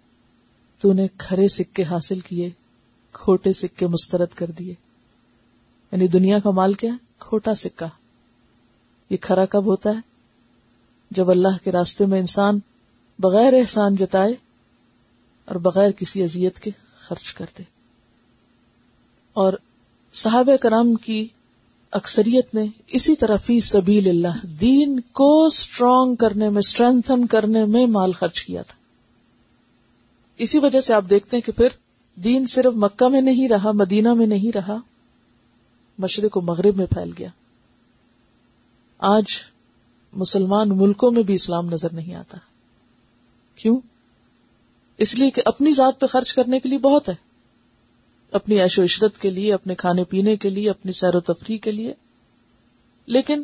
تو 0.80 0.94
نے 0.94 1.08
کھرے 1.18 1.48
سکے 1.48 1.84
حاصل 1.84 2.20
کیے، 2.20 2.50
کھوٹے 3.12 3.54
سکے 3.54 3.88
مسترد 3.88 4.34
کر 4.36 4.52
دیے۔ 4.52 4.74
یعنی 5.94 6.08
دنیا 6.08 6.40
کا 6.40 6.52
مال 6.52 6.74
کیا 6.74 6.94
کھوٹا 7.20 7.56
سکہ۔ 7.56 7.86
یہ 9.10 9.18
کھرا 9.18 9.46
کب 9.46 9.66
ہوتا 9.66 9.90
ہے؟ 9.90 10.00
جب 11.12 11.30
اللہ 11.30 11.64
کے 11.64 11.72
راستے 11.72 12.06
میں 12.06 12.20
انسان 12.20 12.60
بغیر 13.20 13.54
احسان 13.54 13.96
جتائے 13.96 14.34
اور 15.46 15.56
بغیر 15.56 15.92
کسی 15.92 16.24
اذیت 16.24 16.60
کے 16.60 16.72
خرچ 16.96 17.34
کر 17.34 17.46
دے۔ 17.58 17.64
اور 19.34 19.54
صحابہ 20.14 20.56
کرام 20.56 20.94
کی 20.94 21.28
اکثریت 21.92 22.54
نے 22.54 22.64
اسی 22.88 23.16
طرح 23.16 23.38
فی 23.38 23.60
سبیل 23.60 24.10
اللہ 24.10 24.46
دین 24.46 25.00
کو 25.00 25.46
اسٹرانگ 25.46 26.16
کرنے 26.16 26.50
میں 26.50 26.60
اسٹرینتھن 26.60 27.26
کرنے 27.26 27.66
میں 27.66 27.88
مال 27.88 28.12
خرچ 28.12 28.42
کیا 28.42 28.62
تھا۔ 28.62 28.76
اسی 30.38 30.60
وجہ 30.60 30.82
سے 30.82 30.94
آپ 30.94 31.06
دیکھتے 31.10 31.38
ہیں 31.38 31.42
کہ 31.42 31.52
پھر 31.52 31.68
دین 32.16 32.46
صرف 32.46 32.74
مکہ 32.76 33.10
میں 33.10 33.22
نہیں 33.22 33.50
رہا، 33.50 33.72
مدینہ 33.72 34.14
میں 34.14 34.28
نہیں 34.28 34.58
رہا۔ 34.58 34.78
مشرق 35.98 36.38
و 36.38 36.42
مغرب 36.42 36.78
میں 36.78 36.86
پھیل 36.86 37.12
گیا۔ 37.20 37.28
آج 39.00 39.26
مسلمان 40.14 40.70
ملکوں 40.70 41.12
میں 41.12 41.24
بھی 41.24 41.34
اسلام 41.34 41.70
نظر 41.70 41.94
نہیں 41.94 42.16
آتا۔ 42.16 42.38
کیوں؟ 43.56 43.80
اس 44.98 45.20
لیے 45.20 45.30
کہ 45.30 45.42
اپنی 45.46 45.72
ذات 45.72 46.00
پہ 46.00 46.06
خرچ 46.06 46.34
کرنے 46.34 46.60
کے 46.60 46.70
لیے 46.70 46.78
بہت 46.78 47.10
ہے۔ 47.10 47.16
اپنی 48.32 48.62
عیش 48.62 48.80
و 48.80 48.84
عشرت 48.84 49.18
کے 49.18 49.30
لیے، 49.30 49.54
اپنے 49.54 49.76
کھانے 49.76 50.04
پینے 50.04 50.36
کے 50.36 50.50
لیے، 50.50 50.70
اپنی 50.70 50.92
سیر 50.92 51.16
و 51.16 51.20
تفریح 51.20 51.58
کے 51.58 51.72
لیے۔ 51.72 51.94
لیکن 53.06 53.44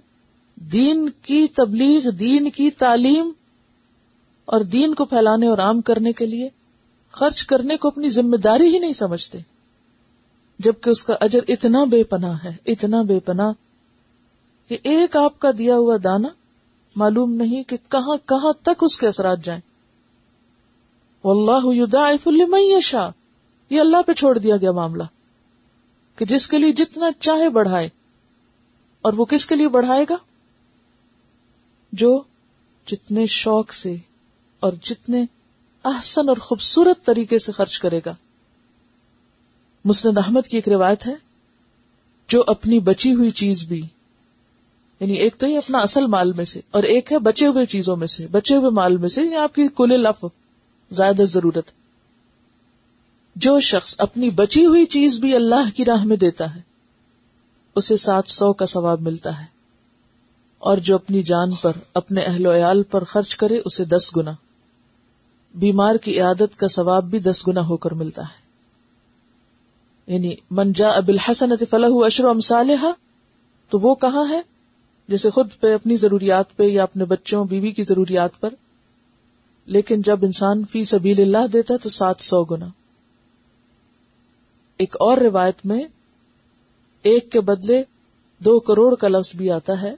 دین 0.55 1.09
کی 1.09 1.47
تبلیغ، 1.47 2.09
دین 2.09 2.49
کی 2.49 2.71
تعلیم 2.71 3.31
اور 4.45 4.62
دین 4.62 4.93
کو 4.93 5.05
پھیلانے 5.05 5.47
اور 5.47 5.57
عام 5.57 5.81
کرنے 5.81 6.13
کے 6.13 6.25
لیے 6.25 6.49
خرچ 7.12 7.45
کرنے 7.45 7.77
کو 7.77 7.88
اپنی 7.88 8.09
ذمہ 8.09 8.38
داری 8.38 8.73
ہی 8.73 8.79
نہیں 8.79 8.93
سمجھتے۔ 8.93 9.38
جبکہ 10.59 10.89
اس 10.89 11.03
کا 11.03 11.13
اجر 11.19 11.39
اتنا 11.47 11.83
بے 11.83 12.03
پناہ 12.03 12.37
ہے، 12.43 12.55
اتنا 12.65 13.01
بے 13.01 13.19
پناہ 13.19 13.51
کہ 14.69 14.77
ایک 14.83 15.15
آپ 15.15 15.39
کا 15.39 15.51
دیا 15.57 15.75
ہوا 15.75 15.97
دانا 16.03 16.27
معلوم 16.95 17.33
نہیں 17.33 17.63
کہ 17.63 17.77
کہاں 17.89 18.17
کہاں 18.25 18.53
تک 18.61 18.83
اس 18.83 18.99
کے 18.99 19.07
اثرات 19.07 19.39
جائیں۔ 19.43 19.61
واللہ 21.23 21.83
یضاعف 21.83 22.27
لمن 22.27 22.59
یشاء 22.59 23.09
یہ 23.69 23.79
اللہ 23.79 23.97
پہ 24.07 24.13
چھوڑ 24.13 24.37
دیا 24.37 24.57
گیا 24.57 24.71
معاملہ 24.71 25.03
کہ 26.15 26.25
جس 26.25 26.47
کے 26.47 26.57
لیے 26.57 26.71
جتنا 26.71 27.05
چاہے 27.19 27.49
بڑھائے۔ 27.49 27.89
اور 29.01 29.13
وہ 29.13 29.25
کس 29.25 29.45
کے 29.45 29.55
لیے 29.55 29.67
بڑھائے 29.67 30.05
گا؟ 30.09 30.15
جو 31.91 32.23
جتنے 32.87 33.25
شوق 33.25 33.73
سے 33.73 33.95
اور 34.59 34.73
جتنے 34.83 35.25
احسن 35.85 36.29
اور 36.29 36.37
خوبصورت 36.37 37.05
طریقے 37.05 37.39
سے 37.39 37.51
خرچ 37.51 37.79
کرے 37.79 37.99
گا۔ 38.05 38.15
مسند 39.85 40.17
احمد 40.17 40.47
کی 40.47 40.57
ایک 40.57 40.69
روایت 40.69 41.07
ہے، 41.07 41.13
جو 42.27 42.43
اپنی 42.47 42.79
بچی 42.79 43.13
ہوئی 43.13 43.29
چیز 43.29 43.63
بھی 43.63 43.81
یعنی 44.99 45.13
ایک 45.13 45.35
تو 45.37 45.47
ہی 45.47 45.57
اپنا 45.57 45.77
اصل 45.79 46.05
مال 46.05 46.31
میں 46.31 46.45
سے، 46.45 46.61
اور 46.71 46.83
ایک 46.83 47.11
ہے 47.11 47.19
بچے 47.19 47.47
ہوئے 47.47 47.65
چیزوں 47.65 47.95
میں 47.95 48.07
سے، 48.07 48.27
بچے 48.27 48.55
ہوئے 48.55 48.69
مال 48.69 48.97
میں 48.97 49.09
سے 49.09 49.21
یعنی 49.21 49.35
آپ 49.35 49.55
کی 49.55 49.67
کل 49.75 50.01
لف 50.01 50.25
زیادہ 50.91 51.21
ضرورت۔ 51.21 51.71
جو 53.35 53.59
شخص 53.59 53.95
اپنی 53.97 54.29
بچی 54.29 54.65
ہوئی 54.65 54.85
چیز 54.85 55.19
بھی 55.19 55.35
اللہ 55.35 55.69
کی 55.75 55.85
راہ 55.85 56.03
میں 56.03 56.17
دیتا 56.17 56.55
ہے، 56.55 56.61
اسے 57.75 57.97
سات 57.97 58.23
سو 58.27 58.53
کا 58.53 58.65
ثواب 58.65 59.01
ملتا 59.01 59.39
ہے۔ 59.39 59.45
اور 60.57 60.77
جو 60.77 60.95
اپنی 60.95 61.23
جان 61.23 61.55
پر، 61.55 61.71
اپنے 61.93 62.21
اہل 62.21 62.45
و 62.45 62.55
عیال 62.55 62.83
پر 62.83 63.03
خرچ 63.03 63.35
کرے، 63.35 63.61
اسے 63.65 63.85
دس 63.85 64.17
گنا۔ 64.17 64.31
بیمار 65.55 65.95
کی 65.95 66.19
عادت 66.19 66.59
کا 66.59 66.67
ثواب 66.67 67.03
بھی 67.03 67.19
دس 67.19 67.47
گنا 67.47 67.61
ہو 67.61 67.77
کر 67.77 67.91
ملتا 67.91 68.21
ہے۔ 68.21 68.48
یعنی 70.09 70.35
منجا 70.51 70.89
اب 70.89 71.07
الحسن 71.07 71.65
فلاح 71.69 71.89
اشر 71.93 72.25
امسالحا 72.25 72.91
تو 73.69 73.79
وہ 73.79 73.95
کہاں 73.95 74.29
ہے؟ 74.29 74.41
جیسے 75.07 75.29
خود 75.29 75.49
پہ، 75.59 75.73
اپنی 75.73 75.97
ضروریات 75.97 76.55
پہ 76.55 76.63
یا 76.63 76.83
اپنے 76.83 77.05
بچوں، 77.05 77.45
بیوی 77.45 77.71
کی 77.71 77.83
ضروریات 77.83 78.39
پر۔ 78.39 78.49
لیکن 79.65 80.01
جب 80.01 80.19
انسان 80.25 80.65
فی 80.65 80.85
سبیل 80.85 81.21
اللہ 81.21 81.47
دیتا 81.53 81.73
ہے 81.73 81.79
تو 81.79 81.89
سات 81.89 82.15
سو 82.19 82.43
گنا۔ 82.43 82.67
ایک 84.77 84.95
اور 84.99 85.17
روایت 85.17 85.65
میں 85.65 85.83
ایک 87.01 87.31
کے 87.31 87.41
بدلے 87.41 87.83
دو 88.39 88.59
کروڑ 88.59 88.95
کا 88.95 89.07
لفظ 89.07 89.35
بھی 89.35 89.51
آتا 89.51 89.81
ہے 89.81 89.95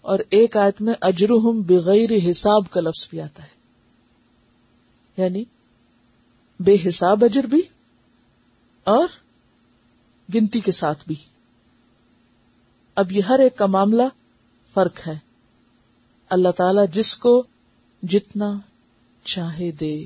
اور 0.00 0.18
ایک 0.30 0.56
آیت 0.56 0.82
میں 0.82 0.94
اجرہم 1.00 1.62
بغیر 1.62 2.30
حساب 2.30 2.70
کا 2.70 2.80
لفظ 2.80 3.08
بھی 3.10 3.20
آتا 3.20 3.42
ہے۔ 3.42 3.58
یعنی 5.16 5.44
بے 6.60 6.76
حساب 6.88 7.24
اجر 7.24 7.42
بھی 7.42 7.62
اور 8.88 9.08
گنتی 10.34 10.60
کے 10.60 10.72
ساتھ 10.72 11.04
بھی۔ 11.06 11.14
اب 12.94 13.12
یہ 13.12 13.22
ہر 13.22 13.38
ایک 13.38 13.56
کا 13.56 13.66
معاملہ 13.66 14.02
فرق 14.74 15.08
ہے۔ 15.08 15.18
اللہ 16.30 16.48
تعالی 16.48 16.80
جس 16.92 17.16
کو 17.16 17.42
جتنا 18.02 18.52
چاہے 19.24 19.70
دے۔ 19.70 20.04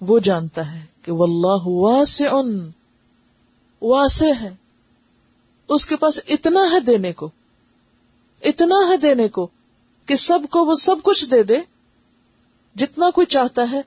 وہ 0.00 0.18
جانتا 0.18 0.72
ہے 0.72 0.84
کہ 1.02 1.12
واللہ 1.12 1.66
واسع 1.66 2.34
واسع 3.82 4.32
ہے۔ 4.40 4.54
اس 5.68 5.86
کے 5.86 5.96
پاس 5.96 6.20
اتنا 6.28 6.60
ہے 6.72 6.80
دینے 6.80 7.12
کو۔ 7.12 7.30
اتنا 8.42 8.88
ہے 8.88 8.96
دینے 8.96 9.28
کو 9.28 9.48
کہ 10.06 10.14
سب 10.14 10.38
کو 10.50 10.64
وہ 10.64 10.74
سب 10.74 10.96
کچھ 11.02 11.30
دے 11.30 11.42
دے۔ 11.42 11.56
جتنا 12.76 13.10
کوئی 13.10 13.26
چاہتا 13.26 13.62
ہے 13.72 13.82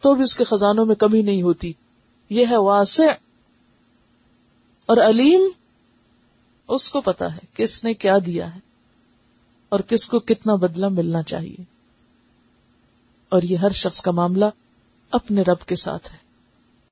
تو 0.00 0.14
بھی 0.14 0.22
اس 0.22 0.36
کے 0.36 0.44
خزانوں 0.44 0.86
میں 0.86 0.96
کمی 0.96 1.22
نہیں 1.22 1.42
ہوتی۔ 1.42 1.72
یہ 2.30 2.46
ہے 2.50 2.56
واسع 2.56 3.04
اور 4.86 4.96
علیم، 4.96 5.40
اس 6.68 6.90
کو 6.90 7.00
پتا 7.00 7.34
ہے 7.34 7.38
کس 7.54 7.84
نے 7.84 7.94
کیا 7.94 8.18
دیا 8.26 8.54
ہے 8.54 8.60
اور 9.68 9.80
کس 9.80 10.08
کو 10.08 10.18
کتنا 10.18 10.54
بدلہ 10.54 10.88
ملنا 10.88 11.22
چاہیے 11.22 11.64
اور 13.28 13.42
یہ 13.42 13.56
ہر 13.56 13.70
شخص 13.70 14.00
کا 14.00 14.10
معاملہ 14.10 14.44
اپنے 15.10 15.42
رب 15.42 15.66
کے 15.66 15.76
ساتھ 15.76 16.12
ہے۔ 16.12 16.27